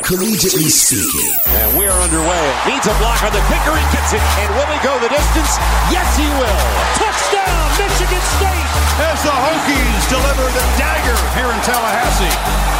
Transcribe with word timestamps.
Collegiately 0.00 0.72
speaking. 0.72 1.36
And 1.44 1.76
we're 1.76 1.92
underway. 1.92 2.46
Needs 2.64 2.88
a 2.88 2.96
block 2.96 3.20
on 3.22 3.28
the 3.28 3.44
kicker 3.44 3.76
and 3.76 3.84
gets 3.92 4.16
it. 4.16 4.24
And 4.40 4.48
will 4.56 4.64
he 4.72 4.80
go 4.80 4.96
the 5.04 5.12
distance? 5.12 5.60
Yes, 5.92 6.08
he 6.16 6.24
will. 6.40 6.64
Touchdown, 6.96 7.68
Michigan 7.76 8.24
State. 8.40 8.68
As 9.04 9.20
the 9.20 9.36
Hokies 9.36 10.02
deliver 10.08 10.48
the 10.48 10.64
dagger 10.80 11.20
here 11.36 11.52
in 11.52 11.60
Tallahassee. 11.60 12.36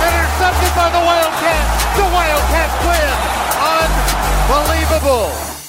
Intercepted 0.08 0.72
by 0.72 0.88
the 0.88 1.04
Wildcats. 1.04 1.84
The 2.00 2.08
Wildcats 2.08 2.76
win. 2.80 3.12
Unbelievable. 3.60 5.61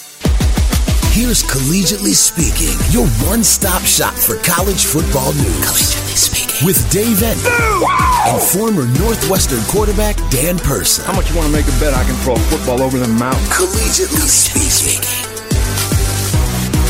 Here's 1.14 1.44
Collegiately 1.44 2.16
Speaking, 2.16 2.74
your 2.90 3.06
one 3.30 3.44
stop 3.44 3.84
shop 3.84 4.16
for 4.16 4.38
college 4.38 4.86
football 4.86 5.32
news. 5.34 5.62
Collegiately 5.62 6.18
Speaking. 6.18 6.66
With 6.66 6.90
Dave 6.90 7.18
Eanet 7.18 8.34
and 8.34 8.42
former 8.42 8.88
Northwestern 8.98 9.62
quarterback 9.66 10.16
Dan 10.32 10.58
Persa. 10.58 11.04
How 11.04 11.14
much 11.14 11.30
you 11.30 11.38
want 11.38 11.46
to 11.46 11.54
make 11.54 11.68
a 11.68 11.80
bet 11.80 11.94
I 11.94 12.04
can 12.04 12.16
throw 12.24 12.34
a 12.34 12.40
football 12.40 12.82
over 12.82 12.98
the 12.98 13.08
mountain? 13.08 13.44
Collegiately 13.52 14.26
Speaking. 14.26 15.30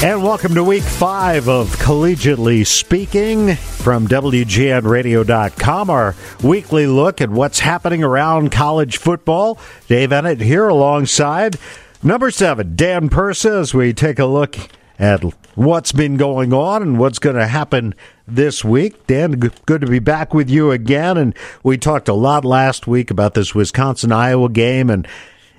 And 0.07 0.23
welcome 0.23 0.55
to 0.55 0.63
week 0.63 0.83
five 0.83 1.49
of 1.49 1.75
Collegiately 1.75 2.65
Speaking 2.65 3.55
from 3.55 4.07
WGNRadio.com, 4.07 5.89
our 5.89 6.15
weekly 6.41 6.87
look 6.87 7.19
at 7.19 7.29
what's 7.29 7.59
happening 7.59 8.03
around 8.03 8.53
college 8.53 8.95
football. 8.95 9.59
Dave 9.89 10.11
Eanet 10.11 10.39
here 10.39 10.69
alongside 10.69 11.57
number 12.03 12.31
seven, 12.31 12.75
Dan 12.75 13.09
Persa, 13.09 13.61
as 13.61 13.73
we 13.73 13.93
take 13.93 14.19
a 14.19 14.25
look 14.25 14.57
at 14.99 15.23
what's 15.55 15.91
been 15.91 16.17
going 16.17 16.53
on 16.53 16.81
and 16.81 16.99
what's 16.99 17.19
going 17.19 17.35
to 17.35 17.47
happen 17.47 17.95
this 18.27 18.63
week. 18.63 19.07
Dan, 19.07 19.31
good 19.65 19.81
to 19.81 19.87
be 19.87 19.99
back 19.99 20.33
with 20.33 20.49
you 20.49 20.71
again. 20.71 21.17
And 21.17 21.35
we 21.63 21.77
talked 21.77 22.07
a 22.07 22.13
lot 22.13 22.45
last 22.45 22.87
week 22.87 23.11
about 23.11 23.33
this 23.33 23.55
Wisconsin 23.55 24.11
Iowa 24.11 24.49
game. 24.49 24.89
And, 24.89 25.07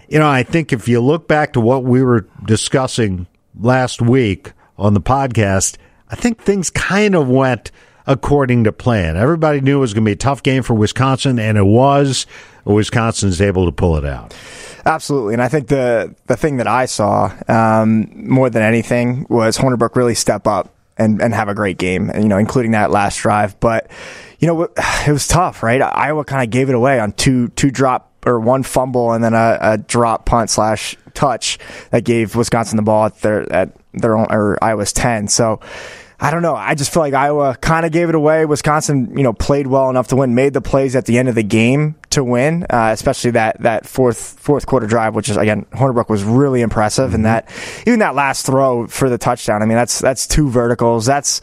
you 0.09 0.19
know, 0.19 0.29
I 0.29 0.43
think 0.43 0.73
if 0.73 0.89
you 0.89 1.01
look 1.01 1.29
back 1.29 1.53
to 1.55 1.61
what 1.61 1.85
we 1.85 2.03
were 2.03 2.27
discussing 2.45 3.27
last 3.59 4.01
week 4.01 4.53
on 4.79 4.95
the 4.95 5.01
podcast, 5.01 5.77
I 6.09 6.17
think 6.17 6.41
things 6.41 6.71
kind 6.71 7.15
of 7.15 7.29
went 7.29 7.71
according 8.07 8.65
to 8.65 8.73
plan. 8.73 9.17
Everybody 9.17 9.61
knew 9.61 9.79
it 9.79 9.81
was 9.81 9.95
going 9.95 10.05
to 10.05 10.09
be 10.09 10.13
a 10.13 10.17
tough 10.17 10.43
game 10.43 10.63
for 10.63 10.75
Wisconsin, 10.75 11.39
and 11.39 11.57
it 11.57 11.65
was. 11.65 12.27
Wisconsin's 12.65 13.41
able 13.41 13.67
to 13.67 13.73
pull 13.73 13.97
it 13.97 14.05
out. 14.05 14.35
Absolutely, 14.87 15.35
and 15.35 15.43
I 15.43 15.49
think 15.49 15.69
the 15.69 16.15
the 16.27 16.37
thing 16.37 16.59
that 16.59 16.67
I 16.67 16.87
saw 16.87 17.33
um, 17.49 18.11
more 18.15 18.51
than 18.51 18.63
anything 18.63 19.27
was 19.31 19.57
Hornibrook 19.57 19.97
really 19.97 20.15
step 20.15 20.47
up 20.47 20.75
and, 20.99 21.21
and 21.23 21.35
have 21.35 21.49
a 21.49 21.55
great 21.55 21.79
game, 21.79 22.11
you 22.15 22.29
know, 22.29 22.39
including 22.39 22.73
that 22.73 22.91
last 22.91 23.19
drive. 23.19 23.59
But 23.61 23.91
you 24.39 24.47
know, 24.47 24.63
it 25.07 25.13
was 25.13 25.27
tough, 25.27 25.63
right? 25.63 25.81
Iowa 25.81 26.25
kind 26.25 26.43
of 26.43 26.51
gave 26.51 26.69
it 26.69 26.75
away 26.75 27.01
on 27.01 27.13
two 27.13 27.49
two 27.49 27.71
drop 27.71 28.11
or 28.27 28.41
one 28.41 28.63
fumble 28.63 29.13
and 29.13 29.23
then 29.23 29.35
a, 29.35 29.59
a 29.61 29.79
drop 29.79 30.27
punt 30.27 30.51
slash 30.51 30.97
touch 31.13 31.59
that 31.91 32.05
gave 32.05 32.35
Wisconsin 32.35 32.77
the 32.77 32.83
ball 32.83 33.07
at 33.07 33.21
their 33.21 33.51
at 33.53 33.77
their 33.93 34.17
own 34.17 34.27
or 34.31 34.63
Iowa's 34.63 34.93
ten. 34.93 35.29
So. 35.29 35.61
I 36.21 36.31
don't 36.31 36.43
know. 36.43 36.55
I 36.55 36.75
just 36.75 36.93
feel 36.93 37.03
like 37.03 37.13
Iowa 37.13 37.57
kind 37.61 37.85
of 37.85 37.93
gave 37.93 38.09
it 38.09 38.15
away. 38.15 38.47
Wisconsin, 38.47 39.17
you 39.17 39.23
know, 39.25 39.33
played 39.33 39.67
well 39.67 39.91
enough 39.91 40.09
to 40.09 40.17
win, 40.17 40.35
made 40.35 40.53
the 40.55 40.61
plays 40.61 40.95
at 40.95 41.07
the 41.07 41.19
end 41.19 41.29
of 41.29 41.35
the 41.35 41.43
game 41.43 41.97
to 42.11 42.23
win, 42.23 42.65
uh, 42.71 42.91
especially 42.93 43.33
that 43.33 43.61
that 43.63 43.85
fourth 43.85 44.17
fourth 44.39 44.65
quarter 44.67 44.87
drive, 44.87 45.15
which 45.15 45.29
is 45.29 45.37
again 45.37 45.67
Hornibrook 45.73 46.09
was 46.09 46.23
really 46.23 46.61
impressive, 46.63 47.07
Mm-hmm. 47.09 47.15
and 47.17 47.25
that 47.27 47.51
even 47.87 47.99
that 47.99 48.15
last 48.15 48.47
throw 48.47 48.87
for 48.87 49.11
the 49.11 49.19
touchdown. 49.19 49.61
I 49.63 49.67
mean, 49.67 49.77
that's 49.77 49.99
that's 49.99 50.27
two 50.27 50.49
verticals. 50.49 51.05
That's 51.05 51.41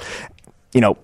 you 0.73 0.79
know 0.81 0.97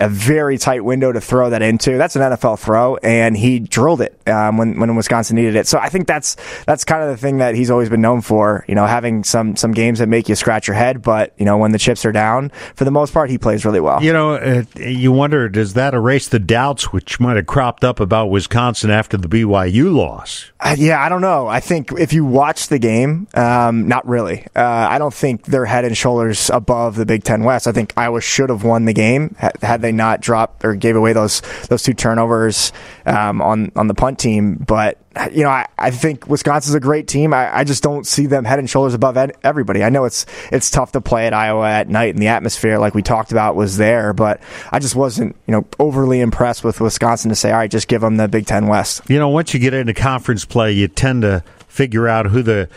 a 0.00 0.08
very 0.08 0.58
tight 0.58 0.84
window 0.84 1.12
to 1.12 1.20
throw 1.20 1.50
that 1.50 1.62
into. 1.62 1.96
That's 1.96 2.16
an 2.16 2.22
NFL 2.22 2.58
throw, 2.58 2.96
and 2.96 3.36
he 3.36 3.60
drilled 3.60 4.00
it 4.00 4.18
um, 4.28 4.58
when 4.58 4.78
when 4.80 4.94
Wisconsin 4.96 5.36
needed 5.36 5.56
it. 5.56 5.66
So 5.66 5.78
I 5.78 5.88
think 5.88 6.06
that's 6.06 6.36
that's 6.66 6.84
kind 6.84 7.02
of 7.02 7.10
the 7.10 7.16
thing 7.16 7.38
that 7.38 7.54
he's 7.54 7.70
always 7.70 7.88
been 7.88 8.00
known 8.00 8.20
for. 8.20 8.64
You 8.68 8.74
know, 8.74 8.86
having 8.86 9.24
some 9.24 9.56
some 9.56 9.72
games 9.72 10.00
that 10.00 10.08
make 10.08 10.28
you 10.28 10.34
scratch 10.34 10.66
your 10.66 10.74
head, 10.74 11.02
but 11.02 11.32
you 11.38 11.44
know 11.44 11.58
when 11.58 11.72
the 11.72 11.78
chips 11.78 12.04
are 12.04 12.12
down, 12.12 12.50
for 12.74 12.84
the 12.84 12.90
most 12.90 13.12
part, 13.12 13.30
he 13.30 13.38
plays 13.38 13.64
really 13.64 13.80
well. 13.80 14.02
You 14.02 14.12
know, 14.12 14.34
uh, 14.34 14.64
you 14.76 15.12
wonder 15.12 15.48
does 15.48 15.74
that 15.74 15.94
erase 15.94 16.28
the 16.28 16.38
doubts 16.40 16.92
which 16.92 17.20
might 17.20 17.36
have 17.36 17.46
cropped 17.46 17.84
up 17.84 18.00
about 18.00 18.26
Wisconsin 18.26 18.90
after 18.90 19.16
the 19.16 19.28
BYU 19.28 19.94
loss? 19.94 20.50
Uh, 20.58 20.74
yeah, 20.76 21.02
I 21.02 21.08
don't 21.08 21.20
know. 21.20 21.46
I 21.46 21.60
think 21.60 21.92
if 21.92 22.12
you 22.12 22.24
watch 22.24 22.68
the 22.68 22.78
game, 22.78 23.28
um, 23.34 23.86
not 23.86 24.06
really. 24.08 24.46
Uh, 24.56 24.62
I 24.90 24.98
don't 24.98 25.14
think 25.14 25.44
they're 25.44 25.66
head 25.66 25.84
and 25.84 25.96
shoulders 25.96 26.50
above 26.50 26.96
the 26.96 27.06
Big 27.06 27.22
Ten 27.22 27.44
West. 27.44 27.66
I 27.66 27.72
think 27.72 27.92
Iowa 27.96 28.20
should 28.20 28.50
have 28.50 28.64
won 28.64 28.86
the 28.86 28.92
game 28.92 29.36
had, 29.38 29.56
had 29.62 29.82
they 29.84 29.92
not 29.92 30.20
dropped 30.20 30.64
or 30.64 30.74
gave 30.74 30.96
away 30.96 31.12
those 31.12 31.42
those 31.68 31.82
two 31.82 31.94
turnovers 31.94 32.72
um, 33.06 33.40
on 33.40 33.70
on 33.76 33.86
the 33.86 33.94
punt 33.94 34.18
team. 34.18 34.56
But 34.56 34.98
you 35.32 35.42
know, 35.44 35.50
I, 35.50 35.68
I 35.78 35.90
think 35.90 36.26
Wisconsin's 36.26 36.74
a 36.74 36.80
great 36.80 37.06
team. 37.06 37.32
I, 37.32 37.58
I 37.58 37.64
just 37.64 37.82
don't 37.82 38.06
see 38.06 38.26
them 38.26 38.44
head 38.44 38.58
and 38.58 38.68
shoulders 38.68 38.94
above 38.94 39.16
ed- 39.16 39.36
everybody. 39.44 39.84
I 39.84 39.90
know 39.90 40.04
it's 40.04 40.26
it's 40.50 40.70
tough 40.70 40.92
to 40.92 41.00
play 41.00 41.26
at 41.26 41.34
Iowa 41.34 41.68
at 41.68 41.88
night, 41.88 42.14
and 42.14 42.22
the 42.22 42.28
atmosphere, 42.28 42.78
like 42.78 42.94
we 42.94 43.02
talked 43.02 43.30
about, 43.30 43.54
was 43.54 43.76
there. 43.76 44.12
But 44.12 44.40
I 44.72 44.78
just 44.78 44.96
wasn't, 44.96 45.36
you 45.46 45.52
know, 45.52 45.66
overly 45.78 46.20
impressed 46.20 46.64
with 46.64 46.80
Wisconsin 46.80 47.28
to 47.28 47.36
say, 47.36 47.52
all 47.52 47.58
right, 47.58 47.70
just 47.70 47.88
give 47.88 48.00
them 48.00 48.16
the 48.16 48.28
Big 48.28 48.46
Ten 48.46 48.66
West. 48.66 49.02
You 49.08 49.18
know, 49.18 49.28
once 49.28 49.54
you 49.54 49.60
get 49.60 49.74
into 49.74 49.94
conference 49.94 50.44
play, 50.44 50.72
you 50.72 50.88
tend 50.88 51.22
to 51.22 51.44
figure 51.68 52.08
out 52.08 52.26
who 52.26 52.42
the 52.42 52.68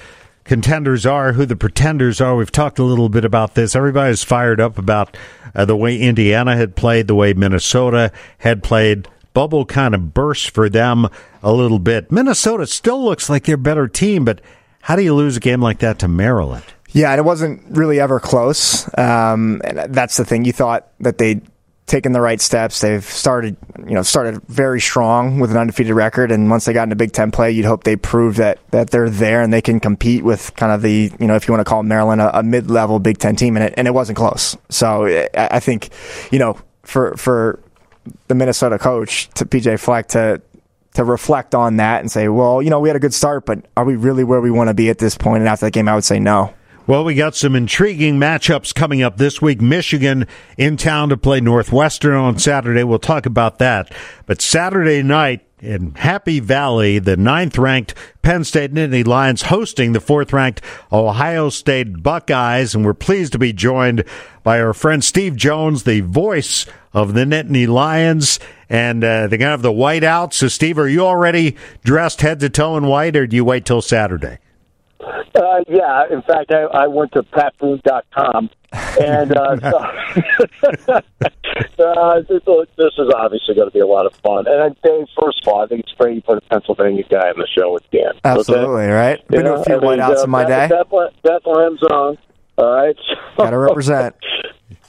contenders 0.47 1.05
are, 1.05 1.33
who 1.33 1.45
the 1.45 1.55
pretenders 1.55 2.19
are. 2.19 2.35
We've 2.35 2.51
talked 2.51 2.79
a 2.79 2.83
little 2.83 3.09
bit 3.09 3.25
about 3.25 3.53
this. 3.53 3.75
Everybody's 3.75 4.23
fired 4.23 4.59
up 4.59 4.77
about 4.77 5.15
uh, 5.53 5.65
the 5.65 5.75
way 5.75 5.99
Indiana 5.99 6.55
had 6.55 6.75
played, 6.75 7.07
the 7.07 7.15
way 7.15 7.33
Minnesota 7.33 8.11
had 8.39 8.63
played. 8.63 9.07
Bubble 9.33 9.65
kind 9.65 9.93
of 9.93 10.13
burst 10.13 10.49
for 10.49 10.67
them 10.67 11.07
a 11.43 11.53
little 11.53 11.77
bit. 11.77 12.11
Minnesota 12.11 12.65
still 12.65 13.03
looks 13.03 13.29
like 13.29 13.43
they're 13.43 13.57
better 13.57 13.87
team, 13.87 14.25
but 14.25 14.41
how 14.81 14.95
do 14.95 15.03
you 15.03 15.13
lose 15.13 15.37
a 15.37 15.41
game 15.41 15.61
like 15.61 15.79
that 15.79 15.99
to 15.99 16.07
Maryland? 16.07 16.63
Yeah, 16.89 17.11
and 17.11 17.19
it 17.19 17.23
wasn't 17.23 17.61
really 17.69 17.99
ever 17.99 18.19
close. 18.19 18.87
Um, 18.97 19.61
and 19.63 19.93
that's 19.93 20.17
the 20.17 20.25
thing. 20.25 20.45
You 20.45 20.53
thought 20.53 20.87
that 21.01 21.17
they'd 21.19 21.45
taken 21.87 22.11
the 22.11 22.21
right 22.21 22.39
steps. 22.39 22.81
They've 22.81 23.03
started, 23.03 23.57
you 23.79 23.95
know, 23.95 24.03
started 24.03 24.41
very 24.43 24.79
strong 24.79 25.39
with 25.39 25.51
an 25.51 25.57
undefeated 25.57 25.95
record, 25.95 26.31
and 26.31 26.49
once 26.49 26.65
they 26.65 26.73
got 26.73 26.83
into 26.83 26.95
Big 26.95 27.13
Ten 27.13 27.31
play, 27.31 27.51
you'd 27.51 27.65
hope 27.65 27.83
they 27.83 27.95
prove 27.95 28.35
that 28.35 28.59
that 28.71 28.91
they're 28.91 29.09
there 29.09 29.41
and 29.41 29.51
they 29.51 29.61
can 29.61 29.79
compete 29.79 30.23
with 30.23 30.55
kind 30.55 30.71
of 30.71 30.81
the, 30.81 31.11
you 31.19 31.27
know, 31.27 31.35
if 31.35 31.47
you 31.47 31.53
want 31.53 31.65
to 31.65 31.69
call 31.69 31.81
Maryland 31.83 32.21
a, 32.21 32.39
a 32.39 32.43
mid-level 32.43 32.99
Big 32.99 33.17
Ten 33.17 33.35
team, 33.35 33.57
and 33.57 33.65
it 33.65 33.73
and 33.77 33.87
it 33.87 33.91
wasn't 33.91 34.17
close. 34.17 34.55
So 34.69 35.05
I, 35.07 35.29
I 35.33 35.59
think, 35.59 35.89
you 36.31 36.39
know, 36.39 36.59
for 36.83 37.15
for 37.17 37.59
the 38.27 38.35
Minnesota 38.35 38.77
coach 38.77 39.29
to 39.35 39.45
PJ 39.45 39.79
Fleck 39.79 40.07
to 40.09 40.41
to 40.93 41.03
reflect 41.03 41.55
on 41.55 41.77
that 41.77 42.01
and 42.01 42.11
say, 42.11 42.27
well, 42.27 42.61
you 42.61 42.69
know, 42.69 42.79
we 42.79 42.89
had 42.89 42.95
a 42.95 42.99
good 42.99 43.13
start, 43.13 43.45
but 43.45 43.63
are 43.77 43.85
we 43.85 43.95
really 43.95 44.23
where 44.23 44.41
we 44.41 44.51
want 44.51 44.67
to 44.69 44.73
be 44.73 44.89
at 44.89 44.97
this 44.97 45.15
point? 45.15 45.41
And 45.41 45.47
after 45.47 45.67
that 45.67 45.71
game, 45.71 45.87
I 45.87 45.95
would 45.95 46.03
say 46.03 46.19
no. 46.19 46.53
Well, 46.87 47.03
we 47.03 47.15
got 47.15 47.35
some 47.35 47.53
intriguing 47.53 48.15
matchups 48.15 48.73
coming 48.73 49.01
up 49.01 49.17
this 49.17 49.41
week. 49.41 49.59
Michigan 49.59 50.25
in 50.57 50.77
town 50.77 51.09
to 51.09 51.17
play 51.17 51.41
Northwestern 51.41 52.15
on 52.15 52.39
Saturday. 52.39 52.85
We'll 52.85 52.97
talk 52.97 53.25
about 53.25 53.59
that. 53.59 53.93
But 54.25 54.41
Saturday 54.41 55.03
night 55.03 55.45
in 55.59 55.95
Happy 55.95 56.39
Valley, 56.39 56.99
the 56.99 57.17
ninth 57.17 57.57
ranked 57.57 57.93
Penn 58.21 58.45
State 58.45 58.73
Nittany 58.73 59.05
Lions 59.05 59.41
hosting 59.41 59.91
the 59.91 59.99
fourth 59.99 60.31
ranked 60.31 60.61
Ohio 60.89 61.49
State 61.49 62.01
Buckeyes. 62.01 62.73
And 62.73 62.85
we're 62.85 62.93
pleased 62.93 63.33
to 63.33 63.37
be 63.37 63.51
joined 63.51 64.05
by 64.43 64.61
our 64.61 64.73
friend 64.73 65.03
Steve 65.03 65.35
Jones, 65.35 65.83
the 65.83 65.99
voice 65.99 66.65
of 66.93 67.15
the 67.15 67.25
Nittany 67.25 67.67
Lions. 67.67 68.39
And 68.69 69.03
uh, 69.03 69.27
they're 69.27 69.37
going 69.37 69.39
to 69.39 69.47
have 69.47 69.61
the 69.61 69.73
white 69.73 70.05
out. 70.05 70.33
So, 70.33 70.47
Steve, 70.47 70.79
are 70.79 70.87
you 70.87 71.01
already 71.01 71.57
dressed 71.83 72.21
head 72.21 72.39
to 72.39 72.49
toe 72.49 72.77
in 72.77 72.85
white 72.87 73.17
or 73.17 73.27
do 73.27 73.35
you 73.35 73.43
wait 73.43 73.65
till 73.65 73.81
Saturday? 73.81 74.37
Uh, 75.35 75.63
yeah, 75.67 76.03
in 76.11 76.21
fact, 76.23 76.51
I, 76.51 76.63
I 76.63 76.87
went 76.87 77.11
to 77.13 77.23
patfood.com, 77.23 78.49
and 79.01 79.37
uh, 79.37 79.57
so, 79.71 79.77
uh, 81.83 82.21
this, 82.27 82.41
this 82.77 82.93
is 82.97 83.09
obviously 83.15 83.55
going 83.55 83.67
to 83.67 83.73
be 83.73 83.79
a 83.79 83.87
lot 83.87 84.05
of 84.05 84.13
fun. 84.15 84.45
And 84.47 84.61
uh, 84.61 84.69
Dave, 84.83 85.07
first 85.21 85.41
of 85.45 85.47
all, 85.53 85.63
I 85.63 85.67
think 85.67 85.81
it's 85.81 85.93
great 85.93 86.15
you 86.15 86.21
put 86.21 86.37
a 86.37 86.41
Pennsylvania 86.41 87.03
guy 87.09 87.29
on 87.29 87.37
the 87.37 87.47
show 87.57 87.73
with 87.73 87.89
Dan. 87.91 88.07
okay? 88.09 88.19
Absolutely, 88.25 88.87
right? 88.87 89.25
Been 89.27 89.39
You 89.39 89.43
to 89.43 89.49
know, 89.55 89.61
a 89.61 89.65
few 89.65 89.75
I 89.75 89.79
mean, 89.79 89.89
whiteouts 89.99 90.19
uh, 90.19 90.23
in 90.23 90.29
my 90.29 90.45
day. 90.45 90.67
Beth- 90.69 90.89
Beth- 90.89 91.23
Bethlehem's 91.43 91.83
on. 91.83 92.17
All 92.57 92.71
right, 92.73 92.95
Got 93.37 93.51
to 93.51 93.57
represent. 93.59 94.15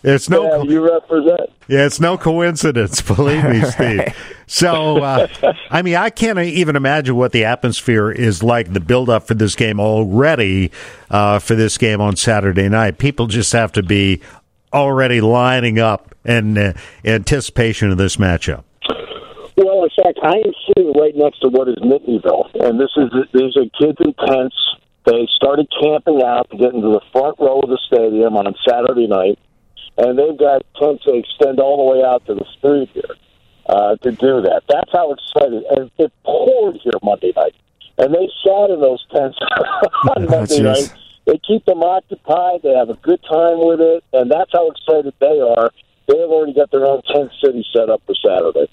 It's 0.03 0.31
no 0.31 0.45
yeah, 0.45 0.63
you 0.63 0.81
represent. 0.89 1.51
Yeah, 1.69 1.85
it's 1.85 2.01
no 2.01 2.17
coincidence, 2.17 3.03
believe 3.03 3.45
me, 3.45 3.61
Steve. 3.63 4.15
So, 4.49 5.03
uh, 5.03 5.29
I 5.71 5.83
mean, 5.83 5.95
I 5.95 6.11
can't 6.11 6.39
even 6.39 6.75
imagine 6.75 7.15
what 7.15 7.33
the 7.33 7.45
atmosphere 7.45 8.11
is 8.11 8.43
like, 8.43 8.73
the 8.73 8.81
build 8.81 9.09
up 9.11 9.27
for 9.27 9.35
this 9.35 9.55
game 9.55 9.79
already, 9.79 10.73
uh, 11.11 11.39
for 11.39 11.55
this 11.55 11.79
game 11.79 12.01
on 12.01 12.17
Saturday 12.17 12.69
night. 12.69 12.99
People 12.99 13.27
just 13.27 13.53
have 13.53 13.73
to 13.73 13.83
be 13.83 14.21
already 14.73 15.21
lining 15.21 15.79
up 15.79 16.15
in 16.25 16.57
uh, 16.57 16.73
anticipation 17.05 17.91
of 17.91 17.99
this 17.99 18.17
matchup. 18.17 18.65
Well, 19.57 19.85
in 19.85 19.91
fact, 20.03 20.19
I 20.23 20.37
am 20.37 20.53
sitting 20.69 20.93
right 20.93 21.15
next 21.15 21.41
to 21.41 21.49
what 21.49 21.69
is 21.69 21.77
Nittanyville, 21.77 22.49
and 22.65 22.81
this 22.81 22.91
is 22.97 23.11
these 23.35 23.57
are 23.57 23.67
kids 23.79 23.99
in 24.01 24.15
tents. 24.15 24.57
They 25.05 25.27
started 25.37 25.67
camping 25.81 26.23
out 26.23 26.49
to 26.51 26.57
get 26.57 26.75
into 26.75 26.89
the 26.89 27.01
front 27.13 27.37
row 27.39 27.61
of 27.61 27.69
the 27.69 27.79
stadium 27.87 28.37
on 28.37 28.55
Saturday 28.67 29.09
night, 29.09 29.39
and 29.97 30.19
they've 30.19 30.39
got 30.39 30.63
tents 30.81 31.05
that 31.07 31.15
extend 31.15 31.61
all 31.61 31.77
the 31.77 31.99
way 31.99 32.05
out 32.07 32.25
to 32.27 32.35
the 32.35 32.45
street 32.57 32.91
here 32.95 33.17
uh, 33.69 33.97
to 33.97 34.11
do 34.13 34.41
that. 34.43 34.63
That's 34.69 34.91
how 34.93 35.13
excited. 35.13 35.63
And 35.71 35.91
it 35.99 36.13
poured 36.25 36.77
here 36.83 36.93
Monday 37.03 37.33
night. 37.37 37.55
and 37.99 38.15
they 38.15 38.29
sat 38.45 38.71
in 38.71 38.81
those 38.81 39.05
tents 39.13 39.39
on 40.17 40.27
Monday 40.27 40.61
night. 40.63 40.93
They 41.27 41.39
keep 41.47 41.65
them 41.67 41.83
occupied. 41.83 42.63
They 42.63 42.73
have 42.75 42.89
a 42.89 42.95
good 42.95 43.21
time 43.29 43.59
with 43.59 43.81
it, 43.81 44.03
and 44.15 44.31
that's 44.31 44.51
how 44.53 44.71
excited 44.71 45.13
they 45.21 45.41
are. 45.41 45.71
They 46.07 46.19
have 46.19 46.31
already 46.31 46.55
got 46.55 46.71
their 46.71 46.87
own 46.87 47.03
tent 47.03 47.31
city 47.45 47.67
set 47.73 47.91
up 47.91 48.01
for 48.07 48.15
Saturday. 48.15 48.71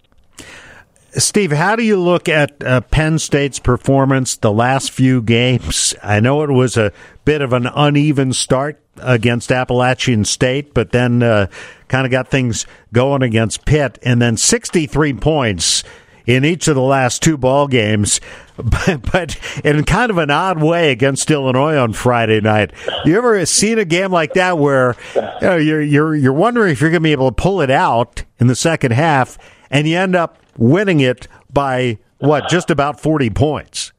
Steve, 1.17 1.51
how 1.51 1.77
do 1.77 1.83
you 1.83 1.97
look 1.97 2.27
at 2.27 2.61
uh, 2.61 2.81
Penn 2.81 3.19
State's 3.19 3.59
performance 3.59 4.35
the 4.35 4.51
last 4.51 4.91
few 4.91 5.21
games? 5.21 5.95
I 6.03 6.19
know 6.19 6.43
it 6.43 6.51
was 6.51 6.75
a 6.75 6.91
bit 7.23 7.41
of 7.41 7.53
an 7.53 7.67
uneven 7.67 8.33
start 8.33 8.81
against 8.97 9.51
Appalachian 9.51 10.25
State, 10.25 10.73
but 10.73 10.91
then 10.91 11.23
uh, 11.23 11.47
kind 11.87 12.05
of 12.05 12.11
got 12.11 12.27
things 12.27 12.65
going 12.91 13.21
against 13.21 13.65
Pitt, 13.65 13.97
and 14.03 14.21
then 14.21 14.35
63 14.35 15.13
points 15.13 15.83
in 16.25 16.43
each 16.43 16.67
of 16.67 16.75
the 16.75 16.81
last 16.81 17.21
two 17.23 17.37
ball 17.37 17.67
games, 17.67 18.19
but, 18.57 19.09
but 19.11 19.37
in 19.63 19.85
kind 19.85 20.09
of 20.09 20.17
an 20.17 20.31
odd 20.31 20.61
way 20.61 20.91
against 20.91 21.31
Illinois 21.31 21.77
on 21.77 21.93
Friday 21.93 22.41
night. 22.41 22.73
You 23.05 23.17
ever 23.17 23.45
seen 23.45 23.79
a 23.79 23.85
game 23.85 24.11
like 24.11 24.33
that 24.33 24.57
where 24.57 24.95
you 25.15 25.21
know, 25.41 25.55
you're 25.55 25.81
you're 25.81 26.15
you're 26.15 26.33
wondering 26.33 26.71
if 26.71 26.81
you're 26.81 26.89
going 26.89 27.03
to 27.03 27.07
be 27.07 27.13
able 27.13 27.29
to 27.29 27.41
pull 27.41 27.61
it 27.61 27.71
out 27.71 28.23
in 28.39 28.47
the 28.47 28.55
second 28.55 28.91
half, 28.91 29.37
and 29.69 29.87
you 29.87 29.97
end 29.97 30.15
up 30.15 30.39
winning 30.57 30.99
it 30.99 31.27
by 31.51 31.97
what 32.19 32.49
just 32.49 32.69
about 32.69 32.99
40 32.99 33.29
points? 33.31 33.91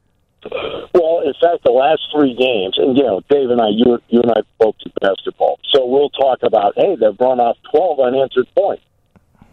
Well, 0.93 1.21
in 1.25 1.33
fact, 1.39 1.63
the 1.63 1.71
last 1.71 2.01
three 2.11 2.33
games, 2.33 2.77
and 2.77 2.97
you 2.97 3.03
know, 3.03 3.21
Dave 3.29 3.49
and 3.49 3.61
I, 3.61 3.69
you, 3.69 3.99
you 4.09 4.21
and 4.21 4.31
I 4.31 4.41
both 4.59 4.75
do 4.83 4.91
basketball, 5.01 5.59
so 5.73 5.85
we'll 5.85 6.09
talk 6.09 6.39
about, 6.43 6.73
hey, 6.75 6.95
they've 6.95 7.19
run 7.19 7.39
off 7.39 7.57
12 7.71 7.99
unanswered 7.99 8.47
points. 8.55 8.83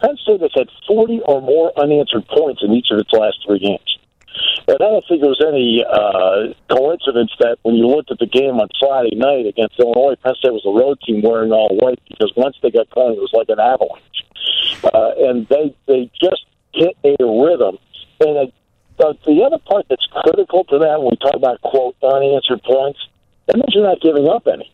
Penn 0.01 0.17
State 0.17 0.41
has 0.41 0.51
had 0.55 0.67
40 0.87 1.21
or 1.25 1.41
more 1.41 1.71
unanswered 1.77 2.27
points 2.27 2.61
in 2.63 2.73
each 2.73 2.87
of 2.91 2.99
its 2.99 3.11
last 3.13 3.39
three 3.45 3.59
games. 3.59 3.97
And 4.67 4.75
I 4.75 4.89
don't 4.89 5.05
think 5.07 5.21
there 5.21 5.29
was 5.29 5.43
any 5.45 5.85
uh, 5.85 6.53
coincidence 6.73 7.31
that 7.39 7.57
when 7.63 7.75
you 7.75 7.87
looked 7.87 8.11
at 8.11 8.19
the 8.19 8.25
game 8.25 8.59
on 8.59 8.67
Friday 8.79 9.15
night 9.15 9.45
against 9.45 9.79
Illinois, 9.79 10.15
Penn 10.23 10.35
State 10.35 10.51
was 10.51 10.65
a 10.65 10.73
road 10.73 10.99
team 11.05 11.21
wearing 11.21 11.51
all 11.51 11.69
white 11.77 11.99
because 12.09 12.33
once 12.35 12.57
they 12.61 12.71
got 12.71 12.89
going, 12.89 13.13
it 13.13 13.21
was 13.21 13.31
like 13.31 13.49
an 13.49 13.59
avalanche. 13.59 14.25
Uh, 14.83 15.29
and 15.29 15.47
they 15.47 15.75
they 15.87 16.11
just 16.21 16.44
hit 16.75 16.95
a 17.03 17.15
rhythm. 17.23 17.77
And 18.19 18.51
uh, 18.99 19.13
the 19.25 19.43
other 19.43 19.59
part 19.59 19.85
that's 19.89 20.05
critical 20.23 20.63
to 20.65 20.79
that 20.79 21.01
when 21.01 21.11
we 21.11 21.17
talk 21.17 21.35
about 21.35 21.61
quote 21.61 21.95
unanswered 22.03 22.63
points, 22.63 22.99
that 23.47 23.55
means 23.55 23.73
you're 23.73 23.83
not 23.83 24.01
giving 24.01 24.27
up 24.27 24.47
any. 24.47 24.71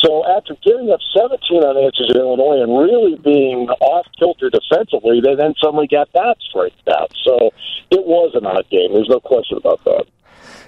So 0.00 0.24
after 0.24 0.56
giving 0.64 0.90
up 0.90 1.00
17 1.14 1.62
unanswered 1.62 2.10
in 2.10 2.16
Illinois 2.16 2.62
and 2.62 2.72
really 2.72 3.16
being 3.16 3.68
off 3.68 4.06
kilter 4.18 4.48
defensively, 4.48 5.20
they 5.20 5.34
then 5.34 5.54
suddenly 5.60 5.86
got 5.86 6.10
that 6.14 6.36
straightened 6.48 6.88
out. 6.88 7.12
So 7.22 7.52
it 7.90 8.06
was 8.06 8.32
an 8.34 8.46
odd 8.46 8.68
game. 8.70 8.92
There's 8.92 9.10
no 9.10 9.20
question 9.20 9.58
about 9.58 9.84
that. 9.84 10.06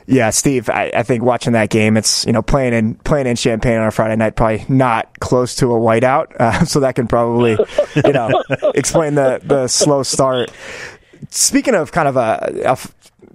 Yeah, 0.07 0.31
Steve, 0.31 0.69
I, 0.69 0.91
I, 0.95 1.03
think 1.05 1.23
watching 1.23 1.53
that 1.53 1.71
game, 1.71 1.97
it's 1.97 2.27
you 2.27 2.33
know 2.33 2.43
playing 2.43 2.75
in 2.75 2.95
playing 2.97 3.27
in 3.27 3.37
Champaign 3.37 3.79
on 3.79 3.87
a 3.87 3.91
Friday 3.91 4.17
night, 4.17 4.35
probably 4.35 4.65
not 4.69 5.21
close 5.21 5.55
to 5.57 5.73
a 5.73 5.79
whiteout, 5.79 6.35
uh, 6.41 6.65
so 6.65 6.81
that 6.81 6.95
can 6.95 7.07
probably 7.07 7.57
you 8.05 8.13
know 8.13 8.43
explain 8.75 9.15
the 9.15 9.41
the 9.43 9.69
slow 9.69 10.03
start. 10.03 10.51
Speaking 11.31 11.75
of 11.75 11.93
kind 11.93 12.09
of 12.09 12.17
a, 12.17 12.63
a 12.65 12.79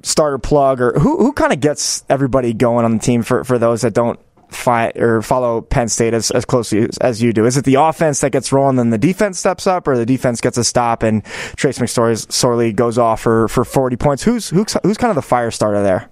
starter 0.04 0.40
plug, 0.40 0.82
or 0.82 1.00
who 1.00 1.18
who 1.18 1.32
kind 1.32 1.54
of 1.54 1.62
gets 1.62 2.04
everybody 2.10 2.54
going 2.54 2.84
on 2.84 2.94
the 2.94 3.00
team 3.00 3.24
for 3.24 3.44
for 3.44 3.58
those 3.58 3.82
that 3.82 3.94
don't 3.94 4.20
fight 4.50 4.98
or 4.98 5.22
follow 5.22 5.62
Penn 5.62 5.90
State 5.90 6.14
as, 6.14 6.32
as 6.32 6.46
closely 6.46 6.80
as, 6.80 6.98
as, 7.00 7.22
you 7.22 7.34
do? 7.34 7.46
Is 7.46 7.58
it 7.58 7.66
the 7.66 7.76
offense 7.76 8.22
that 8.22 8.32
gets 8.32 8.52
rolling, 8.54 8.78
then 8.78 8.92
the 8.92 8.98
defense 8.98 9.40
steps 9.40 9.68
up, 9.68 9.88
or 9.88 9.98
the 9.98 10.06
defense 10.06 10.40
gets 10.42 10.58
a 10.58 10.64
stop 10.64 11.04
and 11.04 11.26
Trace 11.58 11.80
McSorley 11.80 12.74
goes 12.74 12.98
off 12.98 13.22
for, 13.22 13.50
for 13.50 13.66
40 13.66 13.98
points? 13.98 14.24
Who's, 14.24 14.50
who's, 14.50 14.78
who's 14.84 14.98
kind 14.98 15.10
of 15.10 15.16
the 15.16 15.22
fire 15.22 15.52
starter 15.52 15.84
there? 15.84 16.10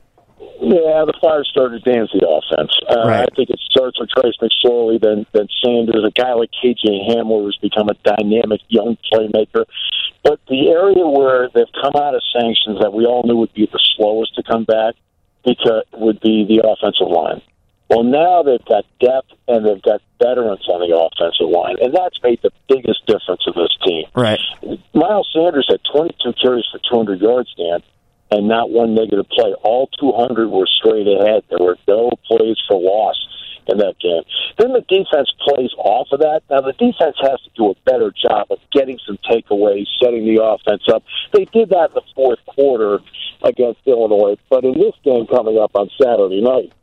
Yeah, 0.66 1.06
the 1.06 1.14
fire 1.22 1.44
starter 1.46 1.78
Dan's 1.78 2.10
the 2.10 2.26
offense. 2.26 2.74
Uh, 2.90 3.06
right. 3.06 3.30
I 3.30 3.36
think 3.36 3.52
it 3.52 3.60
starts 3.70 4.00
with 4.00 4.10
Trace 4.10 4.34
McSorley, 4.42 5.00
then 5.00 5.26
then 5.32 5.48
Sanders. 5.64 6.02
A 6.02 6.10
guy 6.10 6.34
like 6.34 6.50
KJ 6.58 7.06
Hamler 7.06 7.46
has 7.46 7.56
become 7.62 7.88
a 7.88 7.94
dynamic 8.02 8.62
young 8.70 8.98
playmaker. 9.14 9.66
But 10.24 10.40
the 10.50 10.70
area 10.74 11.06
where 11.06 11.50
they've 11.54 11.70
come 11.80 11.94
out 11.94 12.16
of 12.16 12.24
sanctions 12.34 12.82
that 12.82 12.94
we 12.94 13.06
all 13.06 13.22
knew 13.24 13.38
would 13.38 13.54
be 13.54 13.70
the 13.72 13.80
slowest 13.96 14.34
to 14.36 14.44
come 14.44 14.64
back 14.66 14.96
because 15.46 15.84
would 15.94 16.20
be 16.20 16.50
the 16.50 16.66
offensive 16.66 17.14
line. 17.14 17.42
Well, 17.90 18.02
now 18.02 18.42
they've 18.42 18.66
got 18.66 18.86
depth 19.00 19.30
and 19.48 19.66
they've 19.66 19.82
got 19.82 20.02
veterans 20.18 20.66
on 20.68 20.82
the 20.82 20.98
offensive 20.98 21.54
line, 21.54 21.78
and 21.80 21.94
that's 21.94 22.18
made 22.24 22.42
the 22.42 22.50
biggest 22.68 23.06
difference 23.06 23.46
in 23.46 23.54
this 23.54 23.78
team. 23.86 24.06
Right. 24.16 24.42
Miles 24.98 25.30
Sanders 25.32 25.68
had 25.70 25.82
22 25.94 26.34
carries 26.42 26.66
for 26.72 26.80
200 26.90 27.22
yards, 27.22 27.54
Dan, 27.54 27.84
and 28.32 28.48
not 28.48 28.70
one 28.70 28.96
negative 28.96 29.28
play. 29.30 29.54
All 29.64 29.88
200 30.00 30.50
were 30.50 30.68
straight 30.68 31.08
ahead. 31.08 31.44
There 31.50 31.60
were 31.60 31.78
no 31.88 32.12
plays 32.28 32.58
for 32.68 32.80
loss 32.80 33.16
in 33.68 33.78
that 33.80 33.98
game. 34.00 34.24
Then 34.58 34.74
the 34.74 34.82
defense 34.82 35.32
plays 35.42 35.72
off 35.78 36.08
of 36.12 36.20
that. 36.20 36.42
Now 36.50 36.62
the 36.62 36.74
defense 36.74 37.18
has 37.22 37.42
to 37.42 37.50
do 37.56 37.72
a 37.72 37.76
better 37.86 38.12
job 38.12 38.48
of 38.52 38.60
getting 38.72 39.00
some 39.06 39.18
takeaways, 39.30 39.88
setting 40.02 40.26
the 40.26 40.44
offense 40.44 40.84
up. 40.92 41.04
They 41.34 41.46
did 41.46 41.70
that 41.70 41.90
in 41.90 41.96
the 41.96 42.08
fourth 42.14 42.40
quarter 42.46 43.00
against 43.44 43.80
Illinois, 43.86 44.38
but 44.50 44.64
in 44.64 44.74
this 44.74 44.94
game 45.04 45.28
coming 45.28 45.58
up 45.58 45.72
on 45.76 45.90
Saturday 46.02 46.42
night, 46.42 46.74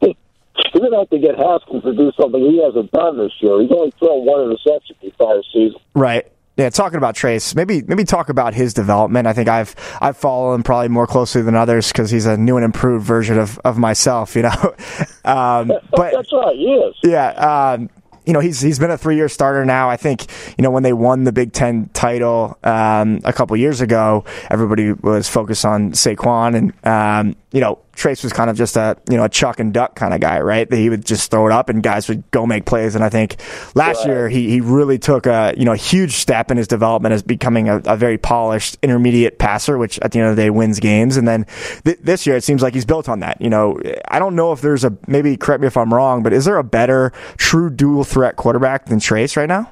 you're 0.02 0.80
going 0.80 0.92
to 0.92 0.98
have 0.98 1.10
to 1.10 1.18
get 1.18 1.36
Haskins 1.36 1.84
to 1.84 1.94
do 1.94 2.12
something 2.20 2.40
he 2.40 2.62
hasn't 2.62 2.90
done 2.92 3.18
this 3.18 3.32
year. 3.40 3.60
He's 3.60 3.72
only 3.72 3.92
thrown 3.98 4.24
one 4.24 4.44
interception 4.44 4.96
the 5.00 5.08
entire 5.08 5.42
season. 5.52 5.80
Right. 5.94 6.30
Yeah, 6.56 6.70
talking 6.70 6.96
about 6.96 7.14
Trace, 7.14 7.54
maybe 7.54 7.82
maybe 7.82 8.04
talk 8.04 8.30
about 8.30 8.54
his 8.54 8.72
development. 8.72 9.26
I 9.26 9.34
think 9.34 9.46
I've 9.48 9.74
I've 10.00 10.16
followed 10.16 10.54
him 10.54 10.62
probably 10.62 10.88
more 10.88 11.06
closely 11.06 11.42
than 11.42 11.54
others 11.54 11.88
because 11.92 12.10
he's 12.10 12.24
a 12.24 12.38
new 12.38 12.56
and 12.56 12.64
improved 12.64 13.04
version 13.04 13.38
of, 13.38 13.58
of 13.58 13.76
myself. 13.76 14.34
You 14.34 14.42
know, 14.42 14.74
um, 15.24 15.70
but 15.90 16.14
that's 16.14 16.32
right. 16.32 16.56
He 16.56 16.64
is. 16.64 16.94
Yeah. 17.02 17.28
Um, 17.74 17.90
you 18.26 18.32
know 18.32 18.40
he's 18.40 18.60
he's 18.60 18.78
been 18.78 18.90
a 18.90 18.98
three 18.98 19.16
year 19.16 19.28
starter 19.28 19.64
now. 19.64 19.88
I 19.88 19.96
think 19.96 20.26
you 20.58 20.62
know 20.62 20.70
when 20.70 20.82
they 20.82 20.92
won 20.92 21.24
the 21.24 21.32
Big 21.32 21.52
Ten 21.52 21.88
title 21.92 22.58
um, 22.64 23.20
a 23.24 23.32
couple 23.32 23.56
years 23.56 23.80
ago, 23.80 24.24
everybody 24.50 24.92
was 24.92 25.28
focused 25.28 25.64
on 25.64 25.92
Saquon, 25.92 26.56
and 26.56 26.86
um, 26.86 27.36
you 27.56 27.62
know 27.62 27.78
Trace 27.94 28.22
was 28.22 28.34
kind 28.34 28.50
of 28.50 28.56
just 28.58 28.76
a 28.76 28.98
you 29.08 29.16
know 29.16 29.24
a 29.24 29.30
chuck 29.30 29.60
and 29.60 29.72
duck 29.72 29.94
kind 29.96 30.12
of 30.12 30.20
guy, 30.20 30.40
right? 30.40 30.68
That 30.68 30.76
he 30.76 30.90
would 30.90 31.06
just 31.06 31.30
throw 31.30 31.46
it 31.46 31.52
up 31.52 31.70
and 31.70 31.82
guys 31.82 32.06
would 32.06 32.30
go 32.30 32.44
make 32.44 32.66
plays. 32.66 32.94
And 32.94 33.02
I 33.02 33.08
think 33.08 33.36
last 33.74 34.00
right. 34.00 34.08
year 34.08 34.28
he, 34.28 34.50
he 34.50 34.60
really 34.60 34.98
took 34.98 35.24
a 35.24 35.54
you 35.56 35.64
know 35.64 35.72
a 35.72 35.76
huge 35.76 36.12
step 36.16 36.50
in 36.50 36.58
his 36.58 36.68
development 36.68 37.14
as 37.14 37.22
becoming 37.22 37.70
a, 37.70 37.78
a, 37.86 37.96
very 37.96 38.18
polished 38.18 38.76
intermediate 38.82 39.38
passer, 39.38 39.78
which 39.78 39.98
at 40.00 40.12
the 40.12 40.18
end 40.18 40.28
of 40.28 40.36
the 40.36 40.42
day 40.42 40.50
wins 40.50 40.80
games. 40.80 41.16
And 41.16 41.26
then 41.26 41.46
th- 41.86 41.96
this 42.02 42.26
year 42.26 42.36
it 42.36 42.44
seems 42.44 42.60
like 42.60 42.74
he's 42.74 42.84
built 42.84 43.08
on 43.08 43.20
that. 43.20 43.40
You 43.40 43.48
know, 43.48 43.80
I 44.08 44.18
don't 44.18 44.36
know 44.36 44.52
if 44.52 44.60
there's 44.60 44.84
a 44.84 44.94
maybe 45.06 45.38
correct 45.38 45.62
me 45.62 45.66
if 45.66 45.78
I'm 45.78 45.94
wrong, 45.94 46.22
but 46.22 46.34
is 46.34 46.44
there 46.44 46.58
a 46.58 46.64
better 46.64 47.10
true 47.38 47.70
dual 47.70 48.04
threat 48.04 48.36
quarterback 48.36 48.84
than 48.84 49.00
Trace 49.00 49.34
right 49.34 49.48
now? 49.48 49.70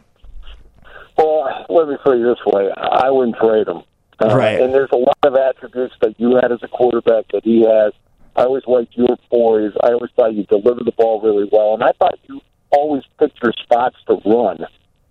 Well, 1.18 1.66
let 1.68 1.86
me 1.86 1.96
put 2.02 2.16
it 2.16 2.22
this 2.22 2.40
way: 2.46 2.72
I 2.78 3.10
wouldn't 3.10 3.36
trade 3.36 3.68
him. 3.68 3.82
Uh, 4.20 4.36
right. 4.36 4.60
And 4.60 4.72
there's 4.72 4.92
a 4.92 4.96
lot 4.96 5.18
of 5.22 5.34
attributes 5.34 5.94
that 6.00 6.18
you 6.18 6.36
had 6.36 6.52
as 6.52 6.62
a 6.62 6.68
quarterback 6.68 7.26
that 7.32 7.42
he 7.44 7.64
has 7.66 7.92
I 8.36 8.42
always 8.42 8.64
liked 8.66 8.96
your 8.96 9.16
poise. 9.30 9.72
I 9.82 9.92
always 9.92 10.10
thought 10.16 10.34
you 10.34 10.44
delivered 10.44 10.84
the 10.84 10.92
ball 10.92 11.20
really 11.20 11.48
well, 11.50 11.74
and 11.74 11.84
I 11.84 11.92
thought 11.92 12.18
you 12.28 12.40
always 12.70 13.02
picked 13.18 13.40
your 13.42 13.52
spots 13.62 13.96
to 14.08 14.20
run 14.26 14.64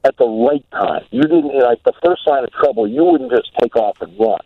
at 0.03 0.17
the 0.17 0.25
right 0.25 0.65
time. 0.72 1.05
You 1.12 1.22
didn't 1.22 1.57
like 1.57 1.81
the 1.83 1.93
first 2.03 2.25
sign 2.25 2.43
of 2.43 2.51
trouble. 2.51 2.88
You 2.88 3.05
wouldn't 3.05 3.31
just 3.31 3.51
take 3.62 3.75
off 3.77 4.01
and 4.01 4.17
run. 4.19 4.39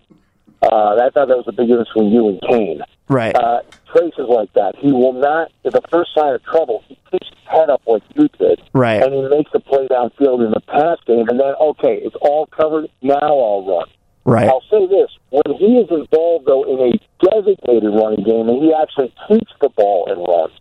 Uh, 0.62 0.96
I 0.96 1.10
thought 1.10 1.28
that 1.28 1.38
was 1.38 1.46
the 1.46 1.54
big 1.54 1.68
difference 1.68 1.90
between 1.90 2.12
you 2.12 2.30
and 2.30 2.42
Kain. 2.42 2.82
Right. 3.10 3.36
Uh, 3.36 3.62
Trace 3.92 4.14
is 4.18 4.28
like 4.28 4.54
that. 4.54 4.76
He 4.78 4.92
will 4.92 5.14
not. 5.14 5.52
At 5.66 5.74
the 5.74 5.82
first 5.90 6.14
sign 6.16 6.34
of 6.34 6.44
trouble, 6.44 6.84
he 6.88 6.98
keeps 7.10 7.30
his 7.30 7.48
head 7.48 7.70
up 7.70 7.82
like 7.88 8.04
you 8.16 8.28
did. 8.40 8.62
Right. 8.74 9.02
And 9.02 9.14
he 9.14 9.22
makes 9.30 9.52
the 9.52 9.60
play 9.60 9.88
downfield 9.88 10.46
in 10.46 10.52
the 10.52 10.62
pass 10.68 10.98
game, 11.06 11.28
and 11.30 11.40
then 11.40 11.54
okay, 11.60 12.00
it's 12.04 12.16
all 12.22 12.48
covered. 12.48 12.90
Now 13.02 13.18
I'll 13.18 13.66
run. 13.66 13.88
Right. 14.28 14.50
I'll 14.50 14.64
say 14.70 14.86
this: 14.88 15.10
when 15.30 15.58
he 15.58 15.80
is 15.80 15.88
involved, 15.90 16.46
though, 16.46 16.68
in 16.68 16.92
a 16.92 16.92
designated 17.24 17.94
running 17.96 18.26
game, 18.26 18.50
and 18.50 18.62
he 18.62 18.74
actually 18.76 19.14
keeps 19.26 19.52
the 19.62 19.70
ball 19.70 20.06
and 20.12 20.20
runs, 20.20 20.52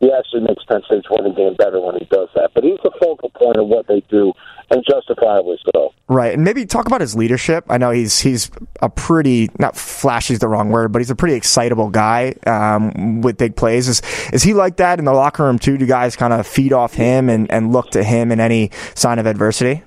he 0.00 0.12
actually 0.12 0.42
makes 0.42 0.62
Penn 0.64 0.82
State's 0.84 1.06
running 1.08 1.34
game 1.34 1.54
better 1.54 1.80
when 1.80 1.94
he 1.94 2.04
does 2.04 2.28
that. 2.34 2.50
But 2.54 2.64
he's 2.64 2.78
the 2.84 2.92
focal 3.00 3.30
point 3.30 3.56
of 3.56 3.66
what 3.66 3.86
they 3.86 4.02
do, 4.10 4.34
and 4.70 4.84
justifiably 4.86 5.56
so. 5.74 5.94
Right, 6.06 6.34
and 6.34 6.44
maybe 6.44 6.66
talk 6.66 6.86
about 6.86 7.00
his 7.00 7.16
leadership. 7.16 7.64
I 7.70 7.78
know 7.78 7.92
he's 7.92 8.18
he's 8.18 8.50
a 8.82 8.90
pretty 8.90 9.48
not 9.58 9.74
flashy 9.74 10.34
is 10.34 10.40
the 10.40 10.48
wrong 10.48 10.68
word, 10.68 10.92
but 10.92 10.98
he's 10.98 11.08
a 11.08 11.16
pretty 11.16 11.34
excitable 11.34 11.88
guy 11.88 12.34
um, 12.46 13.22
with 13.22 13.38
big 13.38 13.56
plays. 13.56 13.88
Is 13.88 14.02
is 14.34 14.42
he 14.42 14.52
like 14.52 14.76
that 14.76 14.98
in 14.98 15.06
the 15.06 15.14
locker 15.14 15.44
room 15.44 15.58
too? 15.58 15.78
Do 15.78 15.86
guys 15.86 16.14
kind 16.14 16.34
of 16.34 16.46
feed 16.46 16.74
off 16.74 16.92
him 16.92 17.30
and, 17.30 17.50
and 17.50 17.72
look 17.72 17.90
to 17.92 18.04
him 18.04 18.30
in 18.30 18.38
any 18.38 18.70
sign 18.94 19.18
of 19.18 19.24
adversity? 19.24 19.82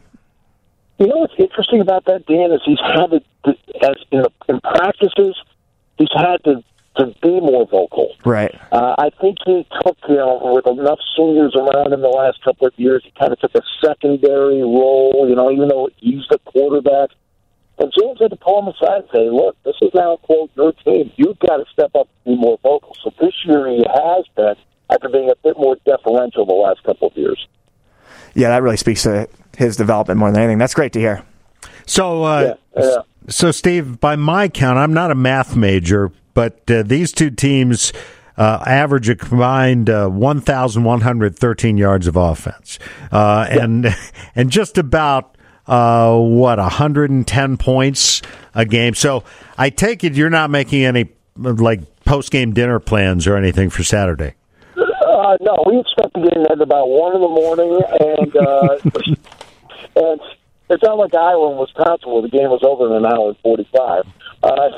You 0.99 1.07
know 1.07 1.17
what's 1.17 1.33
interesting 1.37 1.81
about 1.81 2.05
that, 2.05 2.25
Dan, 2.25 2.51
is 2.51 2.61
he's 2.65 2.79
had 2.79 3.07
to, 3.07 3.21
as 3.83 3.97
in, 4.11 4.23
the, 4.23 4.31
in 4.49 4.59
practices, 4.61 5.35
he's 5.97 6.09
had 6.15 6.43
to 6.45 6.63
to 6.97 7.13
be 7.21 7.39
more 7.39 7.67
vocal. 7.67 8.15
Right. 8.25 8.59
Uh, 8.71 8.95
I 8.97 9.11
think 9.21 9.37
he 9.45 9.67
took, 9.83 9.97
you 10.09 10.15
know, 10.15 10.39
with 10.55 10.65
enough 10.65 10.97
seniors 11.15 11.55
around 11.55 11.93
him 11.93 12.01
the 12.01 12.07
last 12.07 12.43
couple 12.43 12.65
of 12.65 12.73
years, 12.75 13.03
he 13.05 13.11
kind 13.19 13.31
of 13.31 13.39
took 13.39 13.53
a 13.53 13.61
secondary 13.85 14.63
role. 14.63 15.27
You 15.29 15.35
know, 15.35 15.51
even 15.51 15.67
though 15.67 15.89
he's 15.97 16.25
the 16.31 16.39
quarterback, 16.39 17.11
And 17.79 17.93
James 17.97 18.19
had 18.19 18.31
to 18.31 18.37
pull 18.37 18.59
him 18.59 18.67
aside 18.69 19.01
and 19.01 19.09
say, 19.13 19.29
look, 19.29 19.55
this 19.63 19.75
is 19.81 19.91
now, 19.93 20.17
quote, 20.17 20.49
your 20.55 20.71
team. 20.71 21.11
You've 21.15 21.37
got 21.39 21.57
to 21.57 21.65
step 21.71 21.91
up 21.95 22.09
and 22.25 22.35
be 22.35 22.41
more 22.41 22.57
vocal. 22.63 22.95
So 23.03 23.13
this 23.21 23.33
year 23.45 23.67
he 23.67 23.85
has 23.87 24.25
been, 24.35 24.55
after 24.89 25.09
being 25.09 25.29
a 25.29 25.35
bit 25.43 25.57
more 25.57 25.77
deferential 25.85 26.45
the 26.45 26.53
last 26.53 26.83
couple 26.83 27.09
of 27.09 27.17
years. 27.17 27.47
Yeah, 28.33 28.49
that 28.49 28.63
really 28.63 28.77
speaks 28.77 29.03
to 29.03 29.27
his 29.57 29.75
development 29.75 30.19
more 30.19 30.31
than 30.31 30.41
anything. 30.41 30.59
That's 30.59 30.75
great 30.75 30.93
to 30.93 30.99
hear. 30.99 31.23
So, 31.87 32.23
uh, 32.23 32.55
Yeah, 32.75 32.83
yeah. 32.83 32.97
so 33.27 33.51
Steve, 33.51 33.99
by 33.99 34.15
my 34.15 34.47
count, 34.49 34.77
I'm 34.77 34.93
not 34.93 35.09
a 35.09 35.15
math 35.15 35.55
major, 35.55 36.11
but 36.35 36.69
uh, 36.69 36.83
these 36.83 37.11
two 37.11 37.31
teams 37.31 37.91
uh, 38.37 38.63
average 38.67 39.09
a 39.09 39.15
combined 39.15 39.89
uh, 39.89 40.07
1,113 40.09 41.77
yards 41.77 42.05
of 42.05 42.15
offense, 42.15 42.77
uh, 43.11 43.47
and 43.49 43.95
and 44.35 44.51
just 44.51 44.77
about 44.77 45.35
uh, 45.65 46.15
what 46.15 46.59
110 46.59 47.57
points 47.57 48.21
a 48.53 48.63
game. 48.63 48.93
So 48.93 49.23
I 49.57 49.71
take 49.71 50.03
it 50.03 50.13
you're 50.13 50.29
not 50.29 50.51
making 50.51 50.85
any 50.85 51.09
like 51.35 51.81
post 52.05 52.29
game 52.29 52.53
dinner 52.53 52.79
plans 52.79 53.25
or 53.25 53.35
anything 53.35 53.71
for 53.71 53.83
Saturday. 53.83 54.35
Uh, 54.77 55.35
no, 55.41 55.63
we 55.65 55.79
expect 55.79 56.13
to 56.13 56.21
get 56.21 56.37
in 56.37 56.45
at 56.51 56.61
about 56.61 56.89
one 56.89 57.15
in 57.15 57.21
the 57.21 57.27
morning, 57.27 57.81
and 57.99 58.35
uh, 58.37 58.77
and 59.97 60.21
it's 60.69 60.83
not 60.83 60.97
like 60.97 61.13
Iowa 61.13 61.49
and 61.51 61.59
Wisconsin 61.59 62.11
where 62.11 62.21
the 62.21 62.29
game 62.29 62.49
was 62.49 62.61
over 62.63 62.87
in 62.87 62.93
an 62.93 63.05
hour 63.05 63.29
and 63.29 63.37
forty-five. 63.39 64.05
Uh, 64.43 64.69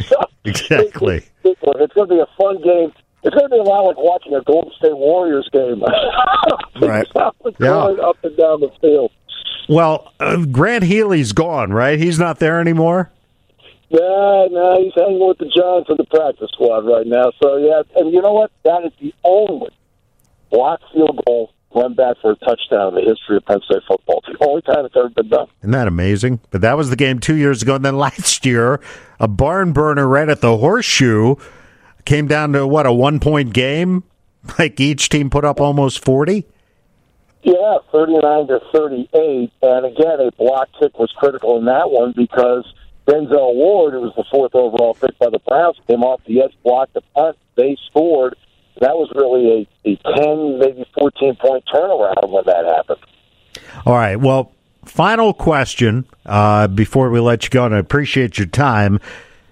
so 0.06 0.16
Exactly. 0.44 1.16
It, 1.44 1.58
it, 1.62 1.76
it's 1.80 1.92
going 1.94 2.08
to 2.08 2.14
be 2.14 2.20
a 2.20 2.28
fun 2.38 2.62
game. 2.62 2.92
It's 3.22 3.34
going 3.34 3.50
to 3.50 3.54
be 3.54 3.58
a 3.58 3.62
lot 3.62 3.82
like 3.82 3.98
watching 3.98 4.34
a 4.34 4.42
Golden 4.42 4.72
State 4.78 4.96
Warriors 4.96 5.48
game. 5.52 5.82
Right. 6.80 7.06
Yeah. 7.58 7.76
up 7.76 8.16
and 8.24 8.36
down 8.38 8.60
the 8.60 8.70
field. 8.80 9.12
Well, 9.68 10.14
uh, 10.18 10.46
Grant 10.46 10.82
Haley's 10.84 11.32
gone, 11.32 11.74
right? 11.74 11.98
He's 11.98 12.18
not 12.18 12.38
there 12.38 12.58
anymore. 12.58 13.10
Yeah, 13.90 14.46
no, 14.50 14.78
he's 14.82 14.94
hanging 14.96 15.18
with 15.26 15.36
the 15.38 15.46
Giants 15.54 15.90
in 15.90 15.96
the 15.98 16.04
practice 16.04 16.48
squad 16.52 16.86
right 16.86 17.06
now. 17.06 17.32
So 17.42 17.58
yeah, 17.58 17.82
and 17.96 18.12
you 18.12 18.22
know 18.22 18.32
what? 18.32 18.50
That 18.64 18.84
is 18.86 18.92
the 18.98 19.12
only 19.24 19.68
block 20.50 20.80
field 20.94 21.20
goal 21.26 21.52
run 21.74 21.94
back 21.94 22.16
for 22.20 22.32
a 22.32 22.36
touchdown 22.36 22.88
in 22.88 22.94
the 22.94 23.10
history 23.10 23.36
of 23.36 23.44
Penn 23.44 23.60
State 23.64 23.82
football. 23.86 24.22
It's 24.26 24.38
the 24.38 24.46
only 24.46 24.62
time 24.62 24.84
it's 24.84 24.96
ever 24.96 25.08
been 25.10 25.28
done. 25.28 25.46
Isn't 25.60 25.70
that 25.70 25.88
amazing? 25.88 26.40
But 26.50 26.60
that 26.62 26.76
was 26.76 26.90
the 26.90 26.96
game 26.96 27.18
two 27.18 27.36
years 27.36 27.62
ago. 27.62 27.76
And 27.76 27.84
then 27.84 27.98
last 27.98 28.44
year, 28.44 28.80
a 29.18 29.28
barn 29.28 29.72
burner 29.72 30.06
right 30.06 30.28
at 30.28 30.40
the 30.40 30.56
horseshoe 30.56 31.36
came 32.04 32.26
down 32.26 32.52
to 32.52 32.66
what, 32.66 32.86
a 32.86 32.92
one 32.92 33.20
point 33.20 33.52
game? 33.52 34.04
Like 34.58 34.80
each 34.80 35.10
team 35.10 35.28
put 35.28 35.44
up 35.44 35.60
almost 35.60 36.02
40? 36.02 36.46
Yeah, 37.42 37.76
39 37.92 38.46
to 38.48 38.60
38. 38.72 39.52
And 39.60 39.86
again, 39.86 40.20
a 40.20 40.30
block 40.32 40.68
kick 40.80 40.98
was 40.98 41.12
critical 41.16 41.58
in 41.58 41.66
that 41.66 41.90
one 41.90 42.14
because 42.16 42.64
Denzel 43.06 43.54
Ward, 43.54 43.94
who 43.94 44.00
was 44.00 44.14
the 44.16 44.24
fourth 44.30 44.54
overall 44.54 44.94
pick 44.94 45.18
by 45.18 45.30
the 45.30 45.40
Browns, 45.40 45.76
came 45.86 46.02
off 46.02 46.20
the 46.26 46.42
edge, 46.42 46.54
blocked 46.62 46.94
the 46.94 47.02
punt. 47.14 47.36
They 47.56 47.76
scored. 47.86 48.34
That 48.80 48.96
was 48.96 49.10
really 49.14 49.68
a, 49.84 49.90
a 49.90 50.16
10, 50.16 50.58
maybe 50.58 50.86
14 50.98 51.36
point 51.36 51.64
turnaround 51.72 52.30
when 52.30 52.44
that 52.46 52.64
happened. 52.64 53.00
All 53.86 53.94
right. 53.94 54.16
Well, 54.16 54.52
final 54.84 55.32
question 55.34 56.06
uh, 56.26 56.66
before 56.66 57.10
we 57.10 57.20
let 57.20 57.44
you 57.44 57.50
go, 57.50 57.66
and 57.66 57.74
I 57.74 57.78
appreciate 57.78 58.38
your 58.38 58.46
time. 58.46 58.98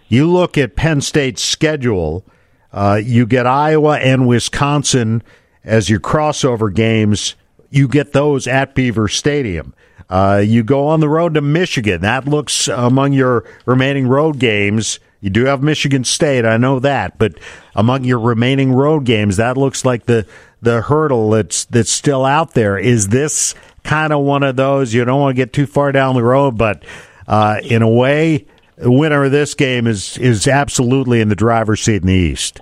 You 0.09 0.31
look 0.31 0.57
at 0.57 0.77
Penn 0.77 1.03
State's 1.03 1.43
schedule, 1.43 2.25
uh, 2.73 3.01
you 3.03 3.27
get 3.27 3.47
Iowa 3.47 3.99
and 3.99 4.27
Wisconsin 4.27 5.23
as 5.63 5.91
your 5.91 6.01
crossover 6.01 6.75
games. 6.75 7.35
You 7.71 7.87
get 7.89 8.13
those 8.15 8.47
at 8.47 8.75
Beaver 8.75 9.09
Stadium. 9.09 9.75
Uh, 10.09 10.43
you 10.45 10.63
go 10.63 10.87
on 10.87 11.01
the 11.01 11.09
road 11.09 11.35
to 11.35 11.43
Michigan. 11.43 12.01
That 12.01 12.27
looks 12.27 12.69
among 12.69 13.13
your 13.13 13.45
remaining 13.67 14.09
road 14.09 14.39
games. 14.39 15.01
You 15.21 15.31
do 15.31 15.47
have 15.47 15.63
Michigan 15.63 16.05
State, 16.05 16.45
I 16.45 16.59
know 16.59 16.79
that, 16.81 17.19
but 17.19 17.35
among 17.75 18.05
your 18.05 18.21
remaining 18.21 18.73
road 18.73 19.05
games, 19.05 19.39
that 19.39 19.57
looks 19.57 19.85
like 19.85 20.07
the 20.07 20.27
the 20.61 20.83
hurdle 20.83 21.31
that's 21.31 21.65
that's 21.67 21.91
still 21.91 22.25
out 22.25 22.55
there. 22.55 22.79
Is 22.79 23.09
this 23.09 23.55
kind 23.83 24.13
of 24.13 24.25
one 24.25 24.43
of 24.43 24.57
those? 24.57 24.95
You 24.95 25.05
don't 25.05 25.21
want 25.21 25.37
to 25.37 25.43
get 25.43 25.53
too 25.53 25.67
far 25.67 25.91
down 25.91 26.15
the 26.15 26.23
road, 26.23 26.57
but 26.57 26.85
uh, 27.27 27.61
in 27.65 27.83
a 27.83 27.89
way, 27.89 28.47
the 28.77 28.93
winner 28.93 29.25
of 29.25 29.33
this 29.33 29.55
game 29.55 29.87
is 29.87 30.17
is 30.19 30.47
absolutely 30.47 31.21
in 31.21 31.29
the 31.29 31.37
driver's 31.37 31.81
seat 31.81 32.03
in 32.03 32.07
the 32.07 32.15
East. 32.15 32.61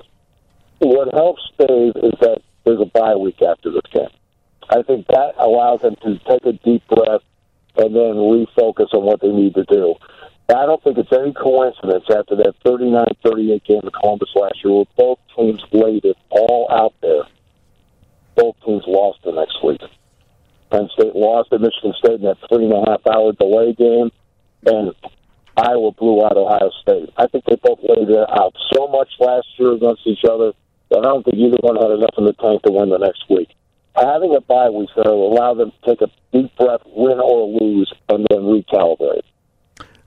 What 0.78 1.12
helps 1.12 1.42
Dave 1.58 1.92
is 1.96 2.12
that 2.20 2.40
there's 2.64 2.80
a 2.80 2.86
bye 2.86 3.16
week 3.16 3.40
after 3.42 3.70
this 3.70 3.82
game. 3.92 4.08
I 4.70 4.82
think 4.82 5.06
that 5.08 5.32
allows 5.38 5.82
them 5.82 5.94
to 6.02 6.18
take 6.28 6.44
a 6.44 6.52
deep 6.52 6.86
breath 6.88 7.22
and 7.76 7.94
then 7.94 8.14
refocus 8.14 8.92
on 8.92 9.04
what 9.04 9.20
they 9.20 9.28
need 9.28 9.54
to 9.54 9.64
do. 9.64 9.94
I 10.48 10.64
don't 10.64 10.82
think 10.82 10.96
it's 10.96 11.12
any 11.12 11.32
coincidence 11.32 12.04
after 12.08 12.36
that 12.36 12.54
39-38 12.64 13.64
game 13.64 13.80
in 13.82 13.90
Columbus 13.90 14.30
last 14.36 14.62
year 14.62 14.74
where 14.74 14.84
both 14.96 15.18
teams 15.34 15.60
laid 15.72 16.04
it 16.04 16.16
all 16.30 16.68
out 16.70 16.94
there. 17.02 17.24
Both 18.36 18.54
teams 18.64 18.84
lost 18.86 19.18
the 19.24 19.32
next 19.32 19.58
week. 19.64 19.80
Penn 20.70 20.88
State 20.94 21.16
lost 21.16 21.52
at 21.52 21.60
Michigan 21.60 21.94
State 21.98 22.20
in 22.20 22.22
that 22.22 22.38
three 22.48 22.64
and 22.64 22.74
a 22.74 22.90
half 22.90 23.06
hour 23.06 23.32
delay 23.32 23.72
game, 23.72 24.10
and 24.66 24.94
Iowa 25.56 25.92
blew 25.92 26.24
out 26.24 26.36
Ohio 26.36 26.70
State. 26.82 27.10
I 27.16 27.26
think 27.26 27.44
they 27.44 27.56
both 27.56 27.80
laid 27.82 28.08
it 28.08 28.28
out 28.30 28.54
so 28.72 28.86
much 28.86 29.08
last 29.18 29.46
year 29.58 29.72
against 29.72 30.06
each 30.06 30.24
other 30.28 30.52
that 30.90 30.98
I 30.98 31.02
don't 31.02 31.24
think 31.24 31.38
either 31.38 31.58
one 31.60 31.76
had 31.76 31.90
enough 31.90 32.14
in 32.18 32.24
the 32.24 32.34
tank 32.34 32.62
to 32.62 32.72
win 32.72 32.90
the 32.90 32.98
next 32.98 33.24
week. 33.28 33.48
Having 33.96 34.36
a 34.36 34.40
bye 34.40 34.70
week 34.70 34.90
there 34.94 35.10
will 35.10 35.32
allow 35.32 35.54
them 35.54 35.72
to 35.72 35.86
take 35.86 36.02
a 36.02 36.10
deep 36.32 36.54
breath, 36.56 36.82
win 36.86 37.18
or 37.18 37.48
lose, 37.48 37.92
and 38.08 38.26
then 38.30 38.40
recalibrate. 38.40 39.24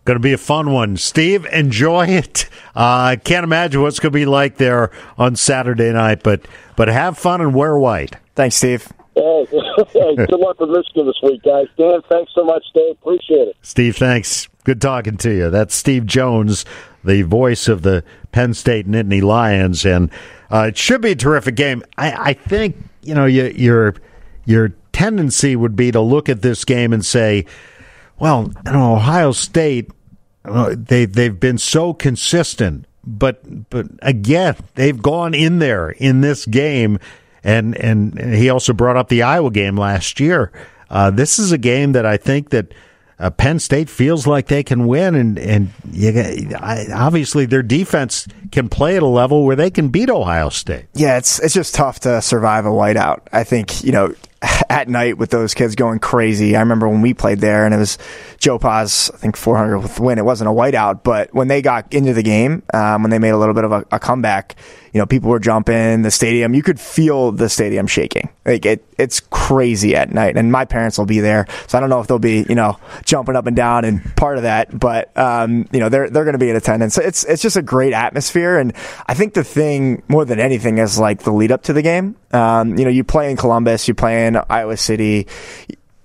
Going 0.10 0.16
to 0.16 0.24
be 0.24 0.34
a 0.34 0.40
fun 0.40 0.72
one. 0.72 0.98
Steve, 0.98 1.46
enjoy 1.54 2.08
it. 2.08 2.50
I 2.74 3.14
uh, 3.14 3.16
can't 3.18 3.44
imagine 3.44 3.84
what's 3.84 4.00
going 4.00 4.12
to 4.12 4.18
be 4.18 4.26
like 4.26 4.58
there 4.58 4.90
on 5.20 5.36
Saturday 5.36 5.94
night, 5.94 6.24
but 6.24 6.48
but 6.76 6.88
have 6.88 7.16
fun 7.16 7.42
and 7.42 7.54
wear 7.54 7.78
white. 7.78 8.16
Thanks, 8.34 8.56
Steve. 8.56 8.92
Hey, 9.14 9.46
hey, 9.94 10.16
good 10.16 10.32
luck 10.32 10.60
with 10.60 10.72
Michigan 10.72 11.06
this 11.06 11.20
week, 11.22 11.44
guys. 11.44 11.68
Dan, 11.78 12.02
thanks 12.10 12.32
so 12.34 12.44
much, 12.44 12.64
Dave. 12.74 12.96
Appreciate 13.00 13.50
it. 13.50 13.58
Steve, 13.62 13.98
thanks. 13.98 14.48
Good 14.64 14.82
talking 14.82 15.16
to 15.18 15.30
you. 15.30 15.52
That's 15.52 15.76
Steve 15.76 16.08
Jones, 16.08 16.66
the 17.04 17.22
voice 17.22 17.68
of 17.68 17.84
the 17.84 18.04
Penn 18.32 18.56
State 18.56 18.88
Nittany 18.88 19.22
Lions, 19.22 19.86
and 19.86 20.10
uh, 20.50 20.70
it 20.70 20.78
should 20.78 21.02
be 21.02 21.12
a 21.12 21.16
terrific 21.16 21.54
game. 21.54 21.84
I, 22.00 22.30
I 22.32 22.34
think 22.34 22.78
you 23.04 23.14
know 23.14 23.28
you, 23.28 23.54
your 23.56 23.94
your 24.46 24.70
tendency 24.92 25.56
would 25.56 25.76
be 25.76 25.92
to 25.92 26.02
look 26.02 26.30
at 26.30 26.42
this 26.42 26.66
game 26.66 26.94
and 26.94 27.06
say, 27.06 27.46
well, 28.18 28.52
you 28.66 28.72
know, 28.72 28.96
Ohio 28.96 29.34
State 29.34 29.92
uh, 30.50 30.76
they 30.78 31.06
they've 31.06 31.40
been 31.40 31.58
so 31.58 31.94
consistent, 31.94 32.86
but 33.06 33.70
but 33.70 33.88
again, 34.02 34.56
they've 34.76 35.02
gone 35.02 35.34
in 35.34 35.60
there 35.60 35.90
in 35.92 36.22
this 36.22 36.46
game, 36.46 37.00
and 37.44 37.76
and, 37.78 38.18
and 38.20 38.34
he 38.36 38.50
also 38.50 38.74
brought 38.74 38.98
up 38.98 39.10
the 39.10 39.24
Iowa 39.24 39.52
game 39.52 39.78
last 39.78 40.20
year. 40.20 40.52
Uh, 40.90 41.12
this 41.12 41.40
is 41.40 41.52
a 41.52 41.58
game 41.58 41.92
that 41.94 42.06
I 42.06 42.18
think 42.18 42.50
that 42.50 42.74
uh, 43.20 43.30
Penn 43.30 43.60
State 43.60 43.90
feels 43.90 44.26
like 44.26 44.48
they 44.48 44.64
can 44.64 44.88
win, 44.88 45.16
and 45.16 45.38
and 45.38 45.72
you, 45.92 46.12
I, 46.58 46.86
obviously 46.94 47.46
their 47.46 47.64
defense 47.64 48.28
can 48.52 48.70
play 48.70 48.96
at 48.96 49.04
a 49.04 49.08
level 49.08 49.46
where 49.46 49.56
they 49.56 49.70
can 49.70 49.90
beat 49.90 50.10
Ohio 50.10 50.50
State. 50.50 50.86
Yeah, 50.94 51.18
it's 51.18 51.40
it's 51.40 51.54
just 51.54 51.76
tough 51.76 52.00
to 52.02 52.22
survive 52.22 52.66
a 52.66 52.70
whiteout. 52.70 53.22
I 53.32 53.44
think 53.44 53.84
you 53.84 53.92
know 53.92 54.14
at 54.70 54.88
night 54.88 55.18
with 55.18 55.30
those 55.30 55.54
kids 55.54 55.76
going 55.76 56.00
crazy. 56.00 56.56
I 56.56 56.62
remember 56.62 56.88
when 56.88 57.02
we 57.02 57.14
played 57.14 57.40
there, 57.40 57.66
and 57.66 57.74
it 57.74 57.78
was 57.78 57.98
Joe 58.38 58.58
Pa's 58.58 59.12
I 59.14 59.18
think 59.18 59.36
400th 59.36 60.00
win. 60.00 60.18
It 60.18 60.26
wasn't 60.26 60.50
a 60.50 60.54
whiteout, 60.54 61.04
but 61.04 61.34
when 61.34 61.48
they 61.48 61.62
got 61.62 61.94
into 61.94 62.14
the 62.14 62.24
game, 62.24 62.64
um, 62.74 63.04
when 63.04 63.12
they 63.12 63.20
made 63.20 63.30
a 63.30 63.38
little 63.38 63.54
bit 63.54 63.66
of 63.66 63.72
a, 63.72 63.86
a 63.92 64.00
comeback, 64.00 64.56
you 64.94 65.00
know, 65.00 65.06
people 65.06 65.30
were 65.30 65.40
jumping 65.40 66.02
the 66.02 66.12
stadium. 66.12 66.54
You 66.54 66.64
could 66.64 66.80
feel 66.80 67.32
the 67.32 67.50
stadium 67.50 67.86
shaking. 67.86 68.30
Like 68.46 68.66
it, 68.66 68.84
it's 68.98 69.20
crazy 69.20 69.96
at 69.96 70.12
night. 70.12 70.38
And 70.38 70.52
my 70.52 70.66
parents 70.66 70.98
will 70.98 71.06
be 71.06 71.20
there, 71.20 71.46
so 71.68 71.78
I 71.78 71.82
don't 71.82 71.90
know 71.90 72.00
if 72.00 72.08
they'll 72.08 72.18
be, 72.18 72.46
you 72.48 72.56
know, 72.56 72.78
jumping 73.06 73.36
up 73.36 73.46
and 73.46 73.56
down 73.56 73.86
and 73.86 74.04
part 74.16 74.38
of 74.38 74.44
that. 74.44 74.78
But 74.78 75.16
um, 75.18 75.68
you 75.72 75.80
know, 75.80 75.90
they're 75.90 76.10
they're 76.10 76.24
going 76.24 76.34
to 76.34 76.40
be 76.40 76.50
in 76.50 76.56
attendance. 76.56 76.98
It's 76.98 77.24
it's 77.26 77.42
just 77.42 77.58
a 77.58 77.62
great 77.62 77.94
atmosphere. 77.94 78.58
And 78.58 78.74
I 79.06 79.14
think 79.14 79.34
the 79.34 79.44
thing 79.44 80.02
more 80.08 80.26
than 80.26 80.40
anything 80.40 80.78
is 80.78 80.98
like 80.98 81.24
the 81.24 81.32
lead 81.32 81.52
up 81.52 81.64
to 81.64 81.74
the 81.74 81.82
game. 81.82 82.16
Um, 82.32 82.78
you 82.78 82.84
know, 82.84 82.92
you 82.92 83.04
play 83.04 83.32
in 83.32 83.38
Columbus, 83.38 83.88
you 83.88 83.94
play 83.94 84.28
in 84.28 84.38
Iowa 84.50 84.78
City 84.78 85.28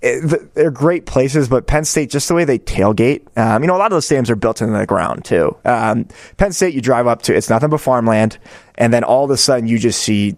it, 0.05 0.53
they're 0.53 0.71
great 0.71 1.05
places, 1.05 1.49
but 1.49 1.65
Penn 1.65 1.83
State, 1.83 2.11
just 2.11 2.27
the 2.27 2.35
way 2.35 2.45
they 2.45 2.59
tailgate, 2.59 3.25
um, 3.37 3.63
you 3.63 3.67
know, 3.67 3.75
a 3.75 3.79
lot 3.79 3.87
of 3.87 3.91
those 3.91 4.07
stadiums 4.07 4.29
are 4.29 4.35
built 4.35 4.61
into 4.61 4.77
the 4.77 4.85
ground 4.85 5.25
too. 5.25 5.57
Um, 5.65 6.07
Penn 6.37 6.53
State, 6.53 6.75
you 6.75 6.81
drive 6.81 7.07
up 7.07 7.23
to, 7.23 7.35
it's 7.35 7.49
nothing 7.49 7.69
but 7.69 7.81
farmland, 7.81 8.37
and 8.77 8.93
then 8.93 9.03
all 9.03 9.25
of 9.25 9.31
a 9.31 9.37
sudden 9.37 9.67
you 9.67 9.79
just 9.79 10.01
see, 10.01 10.35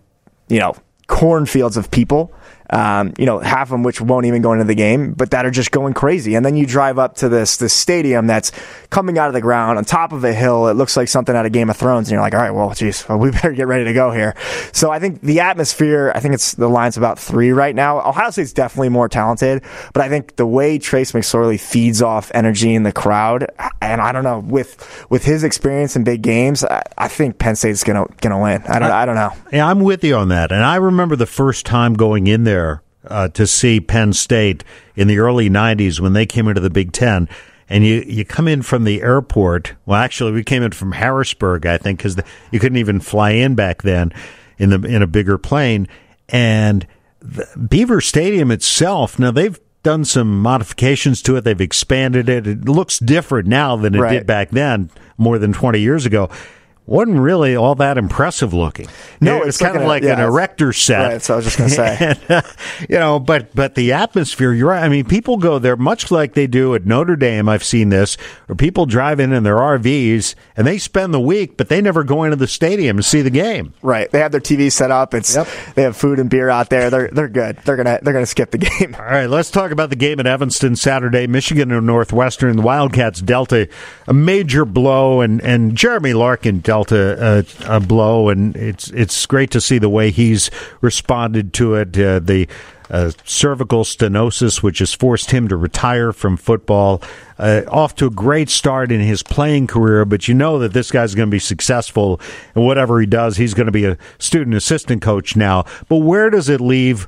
you 0.48 0.60
know, 0.60 0.74
cornfields 1.08 1.76
of 1.76 1.92
people. 1.92 2.34
Um, 2.70 3.14
you 3.18 3.26
know, 3.26 3.40
half 3.40 3.68
of 3.68 3.72
them 3.72 3.84
which 3.84 4.02
won't 4.02 4.26
even 4.26 4.42
go 4.42 4.54
into 4.54 4.66
the 4.66 4.76
game, 4.76 5.14
but 5.14 5.32
that 5.32 5.46
are 5.46 5.52
just 5.52 5.72
going 5.72 5.94
crazy. 5.94 6.36
And 6.36 6.46
then 6.46 6.56
you 6.56 6.66
drive 6.66 7.00
up 7.00 7.16
to 7.18 7.30
this 7.30 7.58
this 7.58 7.74
stadium 7.74 8.28
that's 8.28 8.52
coming 8.90 9.18
out 9.18 9.28
of 9.28 9.34
the 9.34 9.42
ground 9.42 9.78
on 9.78 9.86
top 9.86 10.12
of 10.12 10.24
a 10.24 10.34
hill. 10.34 10.68
It 10.68 10.74
looks 10.74 10.98
like 10.98 11.08
something 11.08 11.36
out 11.36 11.46
of 11.46 11.52
Game 11.52 11.70
of 11.70 11.78
Thrones, 11.78 12.08
and 12.08 12.14
you're 12.14 12.22
like, 12.22 12.34
all 12.34 12.42
right, 12.42 12.52
well, 12.52 12.74
geez, 12.74 13.08
well, 13.08 13.18
we 13.20 13.32
better 13.32 13.54
get 13.54 13.68
ready 13.68 13.86
to 13.86 13.94
go 13.94 14.12
here. 14.12 14.36
So 14.74 14.92
I 14.92 15.00
think 15.00 15.22
the 15.22 15.40
atmosphere. 15.40 16.12
I 16.14 16.20
think 16.20 16.34
it's 16.34 16.54
the 16.54 16.68
line's 16.68 16.98
about 16.98 17.20
three 17.20 17.52
right 17.52 17.76
now. 17.76 18.00
Ohio 18.00 18.32
State's 18.32 18.54
definitely 18.54 18.90
more 18.90 19.08
talented, 19.08 19.64
but 19.94 20.04
I 20.04 20.10
think 20.10 20.36
the 20.36 20.46
way 20.46 20.78
Trace 20.78 21.12
McSorley 21.14 21.60
feeds 21.60 22.02
off 22.02 22.32
energy 22.34 22.74
in 22.74 22.84
the 22.84 22.92
crowd, 22.92 23.48
and 23.82 24.02
I 24.02 24.12
don't 24.12 24.24
know 24.24 24.40
with 24.40 25.08
with 25.10 25.24
his 25.24 25.44
experience 25.44 25.96
in 25.96 26.04
big 26.04 26.22
games, 26.22 26.64
I, 26.64 26.84
I 26.98 27.08
think 27.08 27.40
Penn 27.40 27.56
State's 27.56 27.84
gonna 27.84 28.08
gonna 28.22 28.42
win. 28.42 28.64
I 28.68 28.80
don't 28.80 28.92
I, 28.92 29.04
I 29.04 29.06
don't 29.06 29.16
know. 29.16 29.32
Yeah, 29.52 29.68
I'm 29.68 29.80
with 29.82 30.04
you 30.04 30.16
on 30.16 30.30
that, 30.30 30.52
and 30.52 30.64
I 30.64 30.76
remember 30.76 31.16
the 31.16 31.26
first 31.26 31.66
time 31.66 31.94
going 31.94 32.28
in 32.28 32.44
there 32.44 32.57
uh, 33.10 33.30
to 33.30 33.48
see 33.48 33.80
Penn 33.80 34.14
State 34.14 34.64
in 34.96 35.08
the 35.08 35.20
early 35.20 35.50
90s 35.50 36.00
when 36.00 36.14
they 36.14 36.26
came 36.26 36.48
into 36.48 36.62
the 36.62 36.70
Big 36.70 36.92
Ten. 36.92 37.28
And 37.70 37.86
you, 37.86 38.04
you 38.08 38.24
come 38.24 38.48
in 38.48 38.62
from 38.62 38.86
the 38.86 39.02
airport. 39.02 39.74
Well, 39.86 40.00
actually, 40.00 40.32
we 40.32 40.44
came 40.44 40.64
in 40.64 40.72
from 40.72 40.94
Harrisburg, 40.94 41.66
I 41.66 41.78
think, 41.78 42.00
because 42.00 42.18
you 42.52 42.60
couldn't 42.60 42.78
even 42.78 43.02
fly 43.02 43.32
in 43.32 43.56
back 43.56 43.82
then 43.82 44.14
in 44.58 44.70
the 44.70 44.82
in 44.88 45.02
a 45.02 45.08
bigger 45.08 45.38
plane. 45.38 45.88
And 46.30 46.88
Beaver 47.68 48.00
Stadium 48.00 48.52
itself, 48.52 49.20
now 49.20 49.32
they've 49.32 49.60
done 49.84 50.06
some 50.06 50.42
modifications 50.42 51.22
to 51.24 51.36
it. 51.36 51.44
They've 51.44 51.60
expanded 51.60 52.30
it. 52.30 52.48
It 52.48 52.70
looks 52.70 53.00
different 53.00 53.50
now 53.50 53.76
than 53.76 53.96
it 53.96 54.00
right. 54.00 54.12
did 54.14 54.28
back 54.28 54.52
then, 54.52 54.90
more 55.18 55.38
than 55.38 55.52
20 55.52 55.80
years 55.80 56.06
ago 56.06 56.30
wasn't 56.88 57.20
really 57.20 57.56
all 57.56 57.76
that 57.76 57.98
impressive 57.98 58.54
looking. 58.54 58.88
No, 59.20 59.44
it's, 59.44 59.58
kind 59.58 59.76
of 59.76 59.84
like 59.84 60.04
yeah, 60.04 60.14
an 60.14 60.22
erector 60.22 60.72
set. 60.72 61.00
Right, 61.00 61.22
so 61.22 61.34
I 61.34 61.36
was 61.38 61.46
just 61.46 61.58
going 61.58 61.70
to 61.70 61.76
say, 61.76 61.98
and, 62.00 62.32
uh, 62.32 62.42
you 62.90 62.98
know, 62.98 63.20
but 63.20 63.54
but 63.54 63.76
the 63.76 63.92
atmosphere. 63.92 64.54
You're 64.54 64.70
right. 64.70 64.84
I 64.84 64.88
mean, 64.88 65.06
people 65.06 65.38
go 65.38 65.60
there 65.60 65.76
much 65.76 66.12
like 66.12 66.34
they 66.34 66.48
do 66.48 66.74
at 66.76 66.86
Notre 66.86 67.18
Dame. 67.18 67.50
I've 67.50 67.64
seen 67.64 67.90
this, 67.90 68.16
where 68.46 68.56
people 68.56 68.86
drive 68.86 69.20
in 69.20 69.34
in 69.34 69.44
their 69.44 69.58
RVs 69.58 70.36
and 70.56 70.66
they 70.66 70.78
spend 70.78 71.14
the 71.14 71.20
week, 71.20 71.58
but 71.58 71.68
they 71.68 71.82
never 71.82 72.04
go 72.06 72.24
into 72.24 72.38
the 72.38 72.48
stadium 72.48 72.98
to 72.98 73.04
see 73.04 73.22
the 73.22 73.30
game. 73.30 73.74
Right. 73.82 74.10
They 74.10 74.20
have 74.20 74.32
their 74.32 74.42
TV 74.42 74.72
set 74.72 74.90
up. 74.90 75.14
It's 75.14 75.36
yep. 75.36 75.48
they 75.76 75.82
have 75.82 75.98
food 75.98 76.20
and 76.20 76.30
beer 76.30 76.50
out 76.50 76.70
there. 76.70 76.90
They're 76.90 77.10
they're 77.10 77.28
good. 77.28 77.58
They're 77.66 77.76
gonna 77.76 78.00
they're 78.02 78.14
gonna 78.14 78.26
skip 78.26 78.52
the 78.52 78.58
game. 78.60 78.96
All 78.98 79.06
right, 79.06 79.30
let's 79.30 79.52
talk 79.52 79.72
about 79.72 79.90
the 79.90 79.98
game 79.98 80.22
at 80.22 80.26
Evanston 80.26 80.78
Saturday. 80.78 81.28
Michigan 81.28 81.72
and 81.72 81.86
Northwestern. 81.86 82.56
The 82.56 82.62
Wildcats 82.62 83.22
dealt 83.22 83.52
a, 83.52 83.68
a 84.08 84.14
major 84.14 84.64
blow, 84.64 85.20
and 85.20 85.42
and 85.42 85.76
Jeremy 85.76 86.14
Larkin 86.14 86.60
dealt 86.60 86.77
a, 86.86 87.46
a 87.68 87.78
a 87.78 87.80
blow, 87.80 88.30
and 88.30 88.56
it's 88.56 88.90
it's 88.90 89.26
great 89.26 89.52
to 89.52 89.62
see 89.62 89.78
the 89.78 89.90
way 89.90 90.12
he's 90.12 90.50
responded 90.82 91.54
to 91.54 91.76
it. 91.76 91.98
Uh, 91.98 92.20
the 92.20 92.48
uh, 92.90 93.12
cervical 93.26 93.84
stenosis, 93.84 94.64
which 94.64 94.80
has 94.80 94.94
forced 94.94 95.32
him 95.32 95.48
to 95.48 95.58
retire 95.58 96.14
from 96.14 96.38
football. 96.38 97.02
Uh, 97.38 97.62
off 97.68 97.96
to 97.96 98.08
a 98.08 98.10
great 98.10 98.50
start 98.50 98.92
in 98.92 99.02
his 99.02 99.22
playing 99.24 99.68
career, 99.68 100.06
but 100.06 100.28
you 100.28 100.34
know 100.34 100.58
that 100.60 100.74
this 100.74 100.90
guy's 100.90 101.14
going 101.14 101.28
to 101.28 101.32
be 101.32 101.40
successful, 101.40 102.20
and 102.56 102.66
whatever 102.66 103.00
he 103.00 103.06
does, 103.06 103.38
he's 103.38 103.54
going 103.54 103.66
to 103.66 103.72
be 103.72 103.86
a 103.86 103.98
student 104.20 104.56
assistant 104.56 105.02
coach 105.02 105.36
now. 105.36 105.66
But 105.90 105.98
where 105.98 106.30
does 106.30 106.50
it 106.50 106.62
leave 106.62 107.08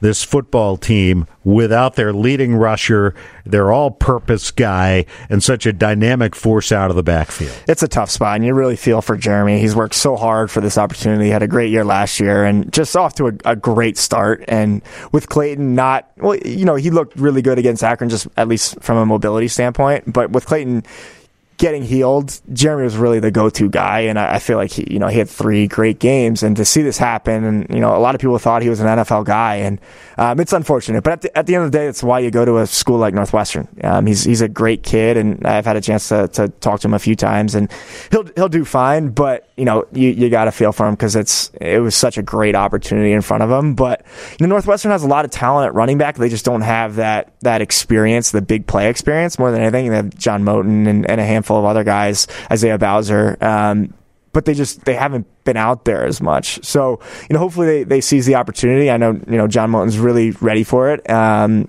this 0.00 0.22
football 0.22 0.76
team 0.76 1.26
without 1.44 1.94
their 1.94 2.12
leading 2.12 2.54
rusher, 2.54 3.14
their 3.44 3.72
all 3.72 3.90
purpose 3.90 4.50
guy, 4.50 5.06
and 5.30 5.42
such 5.42 5.64
a 5.64 5.72
dynamic 5.72 6.34
force 6.34 6.72
out 6.72 6.90
of 6.90 6.96
the 6.96 7.02
backfield. 7.02 7.56
It's 7.68 7.82
a 7.82 7.88
tough 7.88 8.10
spot, 8.10 8.36
and 8.36 8.44
you 8.44 8.52
really 8.52 8.76
feel 8.76 9.00
for 9.00 9.16
Jeremy. 9.16 9.60
He's 9.60 9.76
worked 9.76 9.94
so 9.94 10.16
hard 10.16 10.50
for 10.50 10.60
this 10.60 10.76
opportunity. 10.76 11.30
Had 11.30 11.42
a 11.42 11.48
great 11.48 11.70
year 11.70 11.84
last 11.84 12.20
year, 12.20 12.44
and 12.44 12.72
just 12.72 12.96
off 12.96 13.14
to 13.14 13.28
a, 13.28 13.32
a 13.44 13.56
great 13.56 13.96
start. 13.96 14.44
And 14.48 14.82
with 15.12 15.28
Clayton 15.28 15.74
not, 15.74 16.10
well, 16.16 16.36
you 16.36 16.64
know, 16.64 16.74
he 16.74 16.90
looked 16.90 17.16
really 17.16 17.42
good 17.42 17.58
against 17.58 17.84
Akron, 17.84 18.10
just 18.10 18.26
at 18.36 18.48
least 18.48 18.80
from 18.80 18.98
a 18.98 19.06
mobility 19.06 19.48
standpoint. 19.48 20.12
But 20.12 20.30
with 20.30 20.46
Clayton, 20.46 20.84
getting 21.58 21.82
healed, 21.82 22.40
Jeremy 22.52 22.84
was 22.84 22.96
really 22.96 23.18
the 23.18 23.30
go-to 23.30 23.68
guy, 23.68 24.00
and 24.00 24.18
I, 24.18 24.34
I, 24.34 24.38
feel 24.38 24.56
like 24.56 24.72
he, 24.72 24.86
you 24.90 24.98
know, 24.98 25.08
he 25.08 25.18
had 25.18 25.28
three 25.28 25.66
great 25.66 25.98
games, 25.98 26.42
and 26.42 26.56
to 26.56 26.64
see 26.64 26.82
this 26.82 26.98
happen, 26.98 27.44
and 27.44 27.66
you 27.70 27.80
know, 27.80 27.96
a 27.96 27.98
lot 27.98 28.14
of 28.14 28.20
people 28.20 28.38
thought 28.38 28.62
he 28.62 28.68
was 28.68 28.80
an 28.80 28.86
NFL 28.86 29.24
guy, 29.24 29.56
and 29.56 29.80
um, 30.18 30.38
it's 30.40 30.52
unfortunate. 30.52 31.02
But 31.02 31.12
at 31.14 31.20
the, 31.22 31.38
at 31.38 31.46
the, 31.46 31.54
end 31.54 31.64
of 31.64 31.72
the 31.72 31.78
day, 31.78 31.86
it's 31.86 32.02
why 32.02 32.20
you 32.20 32.30
go 32.30 32.44
to 32.44 32.58
a 32.58 32.66
school 32.66 32.98
like 32.98 33.14
Northwestern. 33.14 33.68
Um, 33.82 34.06
he's 34.06 34.24
he's 34.24 34.40
a 34.40 34.48
great 34.48 34.82
kid, 34.82 35.16
and 35.16 35.46
I've 35.46 35.64
had 35.64 35.76
a 35.76 35.80
chance 35.80 36.08
to, 36.08 36.28
to 36.28 36.48
talk 36.48 36.80
to 36.80 36.88
him 36.88 36.94
a 36.94 36.98
few 36.98 37.16
times, 37.16 37.54
and 37.54 37.70
he'll 38.10 38.26
he'll 38.34 38.48
do 38.48 38.64
fine. 38.64 39.08
But 39.08 39.48
you 39.56 39.64
know, 39.64 39.86
you, 39.92 40.10
you 40.10 40.28
got 40.28 40.44
to 40.44 40.52
feel 40.52 40.72
for 40.72 40.86
him 40.86 40.94
because 40.94 41.16
it's 41.16 41.50
it 41.60 41.80
was 41.80 41.94
such 41.94 42.18
a 42.18 42.22
great 42.22 42.54
opportunity 42.54 43.12
in 43.12 43.22
front 43.22 43.42
of 43.42 43.50
him. 43.50 43.74
But 43.74 44.04
you 44.38 44.46
know, 44.46 44.50
Northwestern 44.50 44.90
has 44.90 45.02
a 45.02 45.08
lot 45.08 45.24
of 45.24 45.30
talent 45.30 45.68
at 45.68 45.74
running 45.74 45.96
back. 45.96 46.16
They 46.16 46.28
just 46.28 46.44
don't 46.44 46.62
have 46.62 46.96
that 46.96 47.32
that 47.40 47.62
experience, 47.62 48.30
the 48.30 48.42
big 48.42 48.66
play 48.66 48.88
experience, 48.90 49.38
more 49.38 49.50
than 49.50 49.62
anything. 49.62 49.90
They 49.90 49.96
have 49.96 50.14
John 50.16 50.44
Moten 50.44 50.86
and, 50.86 51.08
and 51.08 51.20
a 51.20 51.24
handful 51.24 51.45
of 51.54 51.64
other 51.64 51.84
guys, 51.84 52.26
Isaiah 52.50 52.78
Bowser. 52.78 53.36
Um, 53.40 53.94
but 54.32 54.44
they 54.44 54.52
just 54.52 54.84
they 54.84 54.94
haven't 54.94 55.26
been 55.44 55.56
out 55.56 55.86
there 55.86 56.04
as 56.04 56.20
much. 56.20 56.62
So 56.62 57.00
you 57.30 57.34
know, 57.34 57.38
hopefully 57.38 57.66
they, 57.66 57.84
they 57.84 58.00
seize 58.00 58.26
the 58.26 58.34
opportunity. 58.34 58.90
I 58.90 58.96
know 58.96 59.12
you 59.12 59.38
know 59.38 59.46
John 59.46 59.70
Moten's 59.70 59.98
really 59.98 60.32
ready 60.32 60.62
for 60.64 60.90
it. 60.90 61.08
Um, 61.08 61.68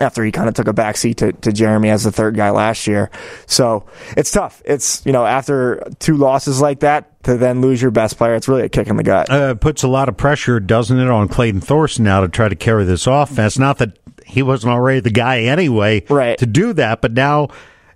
after 0.00 0.24
he 0.24 0.32
kind 0.32 0.48
of 0.48 0.54
took 0.54 0.68
a 0.68 0.72
backseat 0.72 1.16
to, 1.16 1.32
to 1.32 1.52
Jeremy 1.52 1.90
as 1.90 2.04
the 2.04 2.12
third 2.12 2.36
guy 2.36 2.50
last 2.50 2.86
year. 2.86 3.10
So 3.46 3.86
it's 4.16 4.30
tough. 4.30 4.62
It's, 4.64 5.04
you 5.04 5.12
know, 5.12 5.26
after 5.26 5.82
two 5.98 6.16
losses 6.16 6.60
like 6.60 6.80
that 6.80 7.22
to 7.24 7.36
then 7.36 7.60
lose 7.60 7.82
your 7.82 7.90
best 7.90 8.16
player, 8.16 8.34
it's 8.34 8.48
really 8.48 8.62
a 8.62 8.68
kick 8.68 8.88
in 8.88 8.96
the 8.96 9.02
gut. 9.02 9.30
Uh, 9.30 9.50
it 9.50 9.60
puts 9.60 9.82
a 9.82 9.88
lot 9.88 10.08
of 10.08 10.16
pressure, 10.16 10.60
doesn't 10.60 10.98
it, 10.98 11.10
on 11.10 11.28
Clayton 11.28 11.60
Thorson 11.60 12.04
now 12.04 12.20
to 12.20 12.28
try 12.28 12.48
to 12.48 12.56
carry 12.56 12.84
this 12.84 13.06
offense. 13.06 13.58
Not 13.58 13.78
that 13.78 13.98
he 14.24 14.42
wasn't 14.42 14.72
already 14.72 15.00
the 15.00 15.10
guy 15.10 15.40
anyway 15.40 16.04
right. 16.08 16.38
to 16.38 16.46
do 16.46 16.72
that, 16.74 17.00
but 17.00 17.12
now 17.12 17.48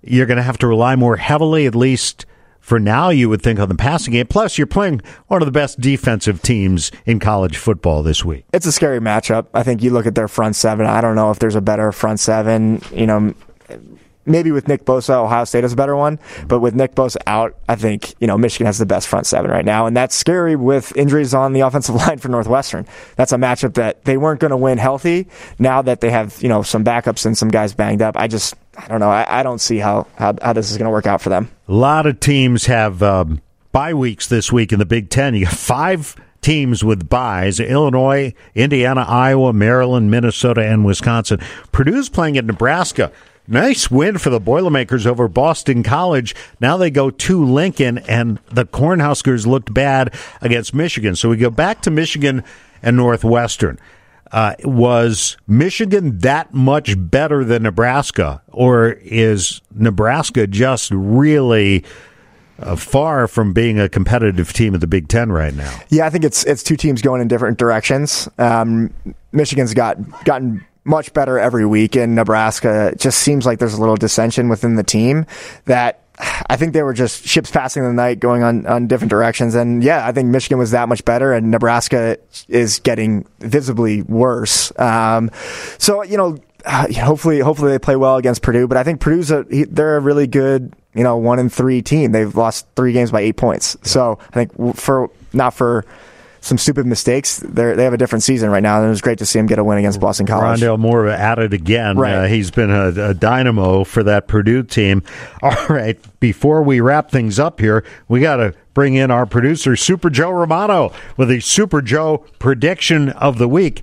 you're 0.02 0.26
going 0.26 0.36
to 0.36 0.42
have 0.42 0.58
to 0.58 0.66
rely 0.66 0.96
more 0.96 1.16
heavily, 1.16 1.66
at 1.66 1.74
least 1.74 2.26
for 2.62 2.78
now, 2.78 3.10
you 3.10 3.28
would 3.28 3.42
think 3.42 3.58
on 3.58 3.68
the 3.68 3.74
passing 3.74 4.12
game. 4.12 4.28
Plus, 4.28 4.56
you're 4.56 4.68
playing 4.68 5.02
one 5.26 5.42
of 5.42 5.46
the 5.46 5.52
best 5.52 5.80
defensive 5.80 6.40
teams 6.42 6.92
in 7.04 7.18
college 7.18 7.56
football 7.56 8.04
this 8.04 8.24
week. 8.24 8.44
It's 8.52 8.66
a 8.66 8.72
scary 8.72 9.00
matchup. 9.00 9.46
I 9.52 9.64
think 9.64 9.82
you 9.82 9.90
look 9.90 10.06
at 10.06 10.14
their 10.14 10.28
front 10.28 10.54
seven. 10.54 10.86
I 10.86 11.00
don't 11.00 11.16
know 11.16 11.32
if 11.32 11.40
there's 11.40 11.56
a 11.56 11.60
better 11.60 11.90
front 11.90 12.20
seven. 12.20 12.80
You 12.92 13.06
know, 13.06 13.34
maybe 14.26 14.50
with 14.52 14.68
Nick 14.68 14.84
Bosa, 14.84 15.14
Ohio 15.14 15.44
State 15.44 15.64
is 15.64 15.72
a 15.72 15.76
better 15.76 15.96
one. 15.96 16.18
But 16.46 16.60
with 16.60 16.74
Nick 16.74 16.94
Bosa 16.94 17.16
out, 17.26 17.56
I 17.68 17.76
think, 17.76 18.14
you 18.20 18.26
know, 18.26 18.38
Michigan 18.38 18.66
has 18.66 18.78
the 18.78 18.86
best 18.86 19.08
front 19.08 19.26
seven 19.26 19.50
right 19.50 19.64
now. 19.64 19.86
And 19.86 19.96
that's 19.96 20.14
scary 20.14 20.56
with 20.56 20.96
injuries 20.96 21.34
on 21.34 21.52
the 21.52 21.60
offensive 21.66 21.94
line 21.94 22.18
for 22.18 22.28
Northwestern. 22.28 22.86
That's 23.16 23.32
a 23.32 23.36
matchup 23.36 23.74
that 23.74 24.04
they 24.04 24.16
weren't 24.16 24.40
going 24.40 24.50
to 24.50 24.56
win 24.56 24.78
healthy. 24.78 25.28
Now 25.58 25.82
that 25.82 26.00
they 26.00 26.10
have, 26.10 26.40
you 26.42 26.48
know, 26.48 26.62
some 26.62 26.84
backups 26.84 27.26
and 27.26 27.36
some 27.36 27.48
guys 27.48 27.74
banged 27.74 28.02
up, 28.02 28.16
I 28.16 28.26
just, 28.28 28.54
I 28.76 28.88
don't 28.88 29.00
know. 29.00 29.10
I, 29.10 29.40
I 29.40 29.42
don't 29.42 29.60
see 29.60 29.78
how, 29.78 30.06
how, 30.16 30.34
how 30.40 30.52
this 30.52 30.70
is 30.70 30.78
going 30.78 30.86
to 30.86 30.92
work 30.92 31.06
out 31.06 31.20
for 31.20 31.28
them. 31.28 31.50
A 31.68 31.72
lot 31.72 32.06
of 32.06 32.20
teams 32.20 32.66
have 32.66 33.02
um, 33.02 33.40
bye 33.72 33.94
weeks 33.94 34.26
this 34.26 34.52
week 34.52 34.72
in 34.72 34.78
the 34.78 34.86
Big 34.86 35.10
Ten. 35.10 35.34
You 35.34 35.46
have 35.46 35.58
five 35.58 36.16
teams 36.42 36.84
with 36.84 37.08
byes 37.08 37.60
Illinois, 37.60 38.34
Indiana, 38.54 39.04
Iowa, 39.08 39.52
Maryland, 39.52 40.10
Minnesota, 40.10 40.66
and 40.66 40.84
Wisconsin. 40.84 41.40
Purdue's 41.70 42.08
playing 42.08 42.36
at 42.36 42.44
Nebraska. 42.44 43.12
Nice 43.48 43.90
win 43.90 44.18
for 44.18 44.30
the 44.30 44.38
Boilermakers 44.38 45.06
over 45.06 45.26
Boston 45.26 45.82
College. 45.82 46.34
Now 46.60 46.76
they 46.76 46.90
go 46.90 47.10
to 47.10 47.44
Lincoln, 47.44 47.98
and 47.98 48.38
the 48.50 48.64
Cornhuskers 48.64 49.46
looked 49.46 49.74
bad 49.74 50.14
against 50.40 50.74
Michigan. 50.74 51.16
So 51.16 51.28
we 51.28 51.36
go 51.36 51.50
back 51.50 51.82
to 51.82 51.90
Michigan 51.90 52.44
and 52.82 52.96
Northwestern. 52.96 53.78
Uh, 54.30 54.54
was 54.64 55.36
Michigan 55.46 56.18
that 56.20 56.54
much 56.54 56.94
better 56.96 57.44
than 57.44 57.64
Nebraska, 57.64 58.40
or 58.48 58.92
is 59.02 59.60
Nebraska 59.74 60.46
just 60.46 60.90
really 60.90 61.84
uh, 62.58 62.76
far 62.76 63.26
from 63.26 63.52
being 63.52 63.78
a 63.78 63.90
competitive 63.90 64.52
team 64.54 64.74
at 64.74 64.80
the 64.80 64.86
Big 64.86 65.08
Ten 65.08 65.30
right 65.30 65.52
now? 65.52 65.78
Yeah, 65.90 66.06
I 66.06 66.10
think 66.10 66.24
it's 66.24 66.44
it's 66.44 66.62
two 66.62 66.76
teams 66.76 67.02
going 67.02 67.20
in 67.20 67.28
different 67.28 67.58
directions. 67.58 68.26
Um, 68.38 68.94
Michigan's 69.32 69.74
got 69.74 69.98
gotten 70.24 70.64
much 70.84 71.12
better 71.12 71.38
every 71.38 71.66
week 71.66 71.96
in 71.96 72.14
Nebraska. 72.14 72.88
It 72.88 72.98
just 72.98 73.18
seems 73.18 73.46
like 73.46 73.58
there's 73.58 73.74
a 73.74 73.80
little 73.80 73.96
dissension 73.96 74.48
within 74.48 74.76
the 74.76 74.82
team 74.82 75.26
that 75.66 76.02
I 76.18 76.56
think 76.56 76.72
they 76.72 76.82
were 76.82 76.92
just 76.92 77.26
ships 77.26 77.50
passing 77.50 77.82
the 77.82 77.92
night 77.92 78.20
going 78.20 78.42
on, 78.42 78.66
on 78.66 78.86
different 78.86 79.10
directions. 79.10 79.54
And 79.54 79.82
yeah, 79.82 80.06
I 80.06 80.12
think 80.12 80.28
Michigan 80.28 80.58
was 80.58 80.72
that 80.72 80.88
much 80.88 81.04
better 81.04 81.32
and 81.32 81.50
Nebraska 81.50 82.18
is 82.48 82.80
getting 82.80 83.26
visibly 83.40 84.02
worse. 84.02 84.78
Um, 84.78 85.30
so, 85.78 86.02
you 86.02 86.16
know, 86.16 86.38
hopefully, 86.66 87.40
hopefully 87.40 87.72
they 87.72 87.78
play 87.78 87.96
well 87.96 88.16
against 88.16 88.42
Purdue, 88.42 88.68
but 88.68 88.76
I 88.76 88.84
think 88.84 89.00
Purdue's 89.00 89.30
a, 89.30 89.44
they're 89.44 89.96
a 89.96 90.00
really 90.00 90.26
good, 90.26 90.74
you 90.94 91.02
know, 91.02 91.16
one 91.16 91.38
and 91.38 91.52
three 91.52 91.82
team. 91.82 92.12
They've 92.12 92.34
lost 92.34 92.66
three 92.76 92.92
games 92.92 93.10
by 93.10 93.22
eight 93.22 93.36
points. 93.36 93.76
So 93.82 94.18
I 94.32 94.44
think 94.44 94.76
for, 94.76 95.10
not 95.32 95.54
for, 95.54 95.84
some 96.42 96.58
stupid 96.58 96.84
mistakes. 96.84 97.38
They 97.38 97.72
they 97.74 97.84
have 97.84 97.94
a 97.94 97.96
different 97.96 98.24
season 98.24 98.50
right 98.50 98.62
now, 98.62 98.78
and 98.78 98.86
it 98.86 98.90
was 98.90 99.00
great 99.00 99.18
to 99.18 99.26
see 99.26 99.38
him 99.38 99.46
get 99.46 99.58
a 99.58 99.64
win 99.64 99.78
against 99.78 100.00
Boston 100.00 100.26
College. 100.26 100.60
Rondale 100.60 100.78
Moore 100.78 101.06
at 101.06 101.38
it 101.38 101.54
again. 101.54 101.96
Right. 101.96 102.12
Uh, 102.12 102.24
he's 102.26 102.50
been 102.50 102.70
a, 102.70 103.10
a, 103.10 103.14
dynamo 103.14 103.84
for 103.84 104.02
that 104.02 104.28
Purdue 104.28 104.64
team. 104.64 105.02
All 105.42 105.66
right, 105.68 105.98
before 106.20 106.62
we 106.62 106.80
wrap 106.80 107.10
things 107.10 107.38
up 107.38 107.60
here, 107.60 107.84
we 108.08 108.20
got 108.20 108.36
to 108.36 108.54
bring 108.74 108.94
in 108.94 109.10
our 109.10 109.24
producer, 109.24 109.76
Super 109.76 110.10
Joe 110.10 110.32
Romano, 110.32 110.92
with 111.16 111.28
the 111.28 111.40
Super 111.40 111.80
Joe 111.80 112.18
prediction 112.38 113.10
of 113.10 113.38
the 113.38 113.48
week. 113.48 113.82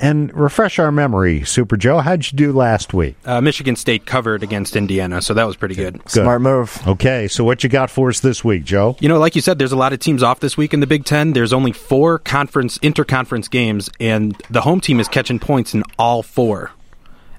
And 0.00 0.32
refresh 0.32 0.78
our 0.78 0.92
memory, 0.92 1.44
Super 1.44 1.76
Joe. 1.76 1.98
How'd 1.98 2.30
you 2.30 2.36
do 2.36 2.52
last 2.52 2.94
week? 2.94 3.16
Uh, 3.24 3.40
Michigan 3.40 3.74
State 3.74 4.06
covered 4.06 4.44
against 4.44 4.76
Indiana, 4.76 5.20
so 5.20 5.34
that 5.34 5.44
was 5.44 5.56
pretty 5.56 5.74
good. 5.74 5.98
Good. 6.04 6.10
Smart 6.10 6.40
move. 6.40 6.80
Okay, 6.86 7.26
so 7.26 7.42
what 7.42 7.64
you 7.64 7.68
got 7.68 7.90
for 7.90 8.08
us 8.08 8.20
this 8.20 8.44
week, 8.44 8.64
Joe? 8.64 8.96
You 9.00 9.08
know, 9.08 9.18
like 9.18 9.34
you 9.34 9.40
said, 9.40 9.58
there's 9.58 9.72
a 9.72 9.76
lot 9.76 9.92
of 9.92 9.98
teams 9.98 10.22
off 10.22 10.38
this 10.38 10.56
week 10.56 10.72
in 10.72 10.78
the 10.78 10.86
Big 10.86 11.04
Ten. 11.04 11.32
There's 11.32 11.52
only 11.52 11.72
four 11.72 12.20
conference 12.20 12.78
interconference 12.78 13.50
games, 13.50 13.90
and 13.98 14.40
the 14.50 14.60
home 14.60 14.80
team 14.80 15.00
is 15.00 15.08
catching 15.08 15.40
points 15.40 15.74
in 15.74 15.82
all 15.98 16.22
four. 16.22 16.70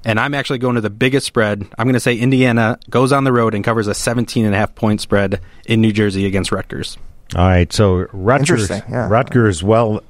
And 0.04 0.20
I'm 0.20 0.34
actually 0.34 0.60
going 0.60 0.76
to 0.76 0.82
the 0.82 0.90
biggest 0.90 1.28
spread. 1.28 1.66
I'm 1.78 1.86
going 1.86 1.94
to 1.94 2.00
say 2.00 2.18
Indiana 2.18 2.80
goes 2.90 3.12
on 3.12 3.24
the 3.24 3.34
road 3.34 3.54
and 3.54 3.64
covers 3.64 3.88
a 3.88 3.94
17 3.94 4.46
and 4.46 4.56
a 4.56 4.58
half 4.58 4.76
point 4.76 5.02
spread 5.02 5.42
in 5.66 5.82
New 5.82 5.92
Jersey 5.92 6.26
against 6.26 6.52
Rutgers. 6.52 6.98
All 7.36 7.46
right, 7.46 7.72
so 7.72 8.08
Rutgers, 8.12 8.70
yeah. 8.70 9.08
Rutgers, 9.08 9.62
well, 9.62 10.02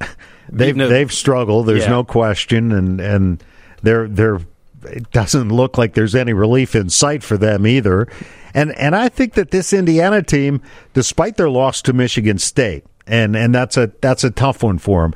they've 0.51 0.75
no- 0.75 0.88
they've 0.88 1.12
struggled. 1.12 1.67
There's 1.67 1.83
Yeah. 1.83 1.89
no 1.89 2.03
question, 2.03 2.71
and 2.71 2.99
and 2.99 3.43
they're 3.81 4.07
they're. 4.07 4.39
It 4.85 5.12
doesn't 5.12 5.49
look 5.49 5.77
like 5.77 5.93
there's 5.93 6.15
any 6.15 6.31
relief 6.31 6.73
in 6.73 6.89
sight 6.89 7.21
for 7.21 7.38
them 7.38 7.67
either, 7.67 8.07
and 8.53 8.71
and 8.77 8.95
I 8.95 9.09
think 9.09 9.33
that 9.33 9.51
this 9.51 9.73
Indiana 9.73 10.21
team, 10.23 10.62
despite 10.93 11.35
their 11.35 11.49
loss 11.49 11.81
to 11.81 11.91
Michigan 11.93 12.38
State, 12.38 12.85
and 13.05 13.35
and 13.35 13.53
that's 13.53 13.75
a 13.75 13.91
that's 14.01 14.23
a 14.23 14.31
tough 14.31 14.63
one 14.63 14.77
for 14.77 15.01
them, 15.01 15.13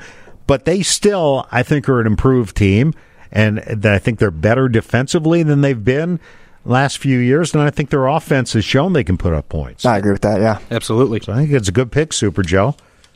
but 0.47 0.65
they 0.65 0.81
still 0.81 1.47
I 1.49 1.63
think 1.63 1.87
are 1.87 2.01
an 2.01 2.07
improved 2.07 2.57
team, 2.57 2.93
and 3.31 3.61
I 3.85 3.99
think 3.99 4.19
they're 4.19 4.31
better 4.31 4.67
defensively 4.67 5.43
than 5.43 5.61
they've 5.61 5.81
been 5.83 6.19
last 6.65 6.97
few 6.97 7.19
years, 7.19 7.53
and 7.53 7.63
I 7.63 7.69
think 7.69 7.89
their 7.89 8.07
offense 8.07 8.51
has 8.53 8.65
shown 8.65 8.91
they 8.91 9.03
can 9.05 9.17
put 9.17 9.33
up 9.33 9.47
points. 9.47 9.85
I 9.85 9.97
agree 9.97 10.11
with 10.11 10.21
that. 10.23 10.41
Yeah. 10.41 10.59
Absolutely. 10.71 11.21
So 11.21 11.31
I 11.31 11.37
think 11.37 11.51
it's 11.51 11.69
a 11.69 11.73
good 11.73 11.91
pick, 11.91 12.11
Super 12.11 12.41
Joe. 12.43 12.75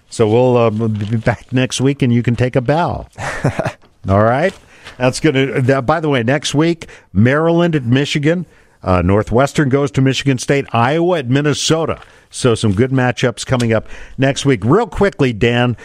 So 0.09 0.27
we'll 0.27 0.57
uh, 0.57 0.69
be 0.69 1.17
back 1.17 1.51
next 1.51 1.81
week, 1.81 2.01
and 2.01 2.11
you 2.13 2.23
can 2.23 2.35
take 2.35 2.55
a 2.55 2.61
bow. 2.61 3.07
All 4.09 4.23
right, 4.23 4.53
that's 4.97 5.19
gonna. 5.19 5.61
That, 5.61 5.85
by 5.85 5.99
the 5.99 6.09
way, 6.09 6.23
next 6.23 6.55
week, 6.55 6.87
Maryland 7.11 7.75
at 7.75 7.83
Michigan, 7.83 8.45
uh, 8.81 9.01
Northwestern 9.01 9.69
goes 9.69 9.91
to 9.91 10.01
Michigan 10.01 10.37
State, 10.37 10.65
Iowa 10.73 11.19
at 11.19 11.27
Minnesota. 11.27 12.01
So 12.29 12.55
some 12.55 12.73
good 12.73 12.91
matchups 12.91 13.45
coming 13.45 13.73
up 13.73 13.87
next 14.17 14.45
week. 14.45 14.63
Real 14.63 14.87
quickly, 14.87 15.33
Dan. 15.33 15.75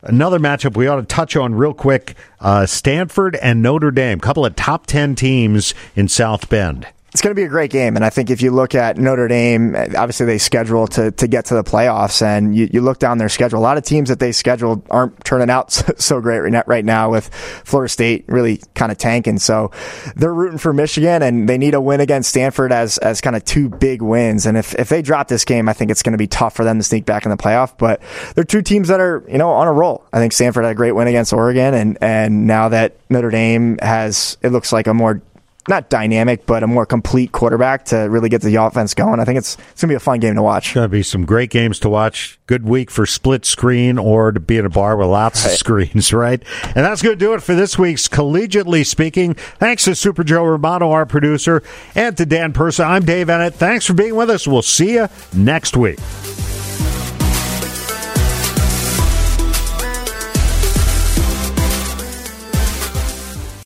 Another 0.00 0.38
matchup 0.38 0.76
we 0.76 0.86
ought 0.86 0.96
to 0.96 1.02
touch 1.02 1.36
on 1.36 1.54
real 1.54 1.74
quick: 1.74 2.14
uh, 2.40 2.66
Stanford 2.66 3.36
and 3.36 3.62
Notre 3.62 3.90
Dame, 3.90 4.20
couple 4.20 4.44
of 4.44 4.56
top 4.56 4.86
ten 4.86 5.14
teams 5.14 5.74
in 5.94 6.08
South 6.08 6.48
Bend. 6.48 6.86
It's 7.12 7.22
going 7.22 7.30
to 7.30 7.34
be 7.34 7.44
a 7.44 7.48
great 7.48 7.70
game. 7.70 7.96
And 7.96 8.04
I 8.04 8.10
think 8.10 8.28
if 8.28 8.42
you 8.42 8.50
look 8.50 8.74
at 8.74 8.98
Notre 8.98 9.28
Dame, 9.28 9.74
obviously 9.74 10.26
they 10.26 10.36
schedule 10.36 10.86
to, 10.88 11.10
to 11.12 11.26
get 11.26 11.46
to 11.46 11.54
the 11.54 11.64
playoffs 11.64 12.20
and 12.20 12.54
you, 12.54 12.68
you 12.70 12.82
look 12.82 12.98
down 12.98 13.16
their 13.16 13.30
schedule. 13.30 13.58
A 13.58 13.60
lot 13.60 13.78
of 13.78 13.84
teams 13.84 14.10
that 14.10 14.18
they 14.18 14.30
scheduled 14.30 14.86
aren't 14.90 15.24
turning 15.24 15.48
out 15.48 15.72
so, 15.72 15.94
so 15.96 16.20
great 16.20 16.40
right 16.66 16.84
now, 16.84 17.10
with 17.10 17.32
Florida 17.64 17.88
State 17.88 18.26
really 18.28 18.60
kind 18.74 18.92
of 18.92 18.98
tanking. 18.98 19.38
So 19.38 19.70
they're 20.16 20.34
rooting 20.34 20.58
for 20.58 20.74
Michigan 20.74 21.22
and 21.22 21.48
they 21.48 21.56
need 21.56 21.72
a 21.72 21.80
win 21.80 22.00
against 22.00 22.28
Stanford 22.28 22.72
as, 22.72 22.98
as 22.98 23.22
kind 23.22 23.34
of 23.34 23.44
two 23.44 23.70
big 23.70 24.02
wins. 24.02 24.44
And 24.44 24.58
if, 24.58 24.74
if 24.74 24.90
they 24.90 25.00
drop 25.00 25.28
this 25.28 25.46
game, 25.46 25.66
I 25.66 25.72
think 25.72 25.90
it's 25.90 26.02
going 26.02 26.12
to 26.12 26.18
be 26.18 26.26
tough 26.26 26.54
for 26.54 26.64
them 26.64 26.78
to 26.78 26.84
sneak 26.84 27.06
back 27.06 27.24
in 27.24 27.30
the 27.30 27.38
playoff. 27.38 27.78
But 27.78 28.02
they're 28.34 28.44
two 28.44 28.60
teams 28.62 28.88
that 28.88 29.00
are, 29.00 29.24
you 29.26 29.38
know, 29.38 29.50
on 29.50 29.66
a 29.66 29.72
roll. 29.72 30.04
I 30.12 30.18
think 30.18 30.34
Stanford 30.34 30.64
had 30.64 30.72
a 30.72 30.74
great 30.74 30.92
win 30.92 31.08
against 31.08 31.32
Oregon 31.32 31.72
and, 31.72 31.96
and 32.02 32.46
now 32.46 32.68
that 32.68 32.96
Notre 33.08 33.30
Dame 33.30 33.78
has, 33.80 34.36
it 34.42 34.50
looks 34.50 34.74
like 34.74 34.86
a 34.86 34.92
more 34.92 35.22
not 35.68 35.90
dynamic, 35.90 36.46
but 36.46 36.62
a 36.62 36.66
more 36.66 36.86
complete 36.86 37.32
quarterback 37.32 37.84
to 37.86 37.96
really 37.96 38.28
get 38.28 38.42
the 38.42 38.56
offense 38.56 38.94
going. 38.94 39.20
I 39.20 39.24
think 39.24 39.38
it's 39.38 39.56
it's 39.72 39.82
gonna 39.82 39.92
be 39.92 39.96
a 39.96 40.00
fun 40.00 40.20
game 40.20 40.34
to 40.34 40.42
watch. 40.42 40.66
It's 40.66 40.74
Going 40.74 40.84
to 40.84 40.88
be 40.88 41.02
some 41.02 41.24
great 41.24 41.50
games 41.50 41.78
to 41.80 41.88
watch. 41.88 42.38
Good 42.46 42.64
week 42.64 42.90
for 42.90 43.04
split 43.04 43.44
screen 43.44 43.98
or 43.98 44.32
to 44.32 44.40
be 44.40 44.56
in 44.56 44.64
a 44.64 44.70
bar 44.70 44.96
with 44.96 45.08
lots 45.08 45.44
of 45.44 45.52
screens, 45.52 46.12
right? 46.12 46.42
And 46.64 46.76
that's 46.76 47.02
going 47.02 47.18
to 47.18 47.24
do 47.24 47.34
it 47.34 47.42
for 47.42 47.54
this 47.54 47.78
week's 47.78 48.08
Collegiately 48.08 48.86
Speaking. 48.86 49.34
Thanks 49.34 49.84
to 49.84 49.94
Super 49.94 50.24
Joe 50.24 50.44
Romano, 50.44 50.90
our 50.90 51.06
producer, 51.06 51.62
and 51.94 52.16
to 52.16 52.26
Dan 52.26 52.52
Persa. 52.52 52.84
I'm 52.86 53.04
Dave 53.04 53.26
Eanet. 53.26 53.54
Thanks 53.54 53.86
for 53.86 53.94
being 53.94 54.14
with 54.14 54.30
us. 54.30 54.46
We'll 54.46 54.62
see 54.62 54.94
you 54.94 55.08
next 55.34 55.76
week. 55.76 55.98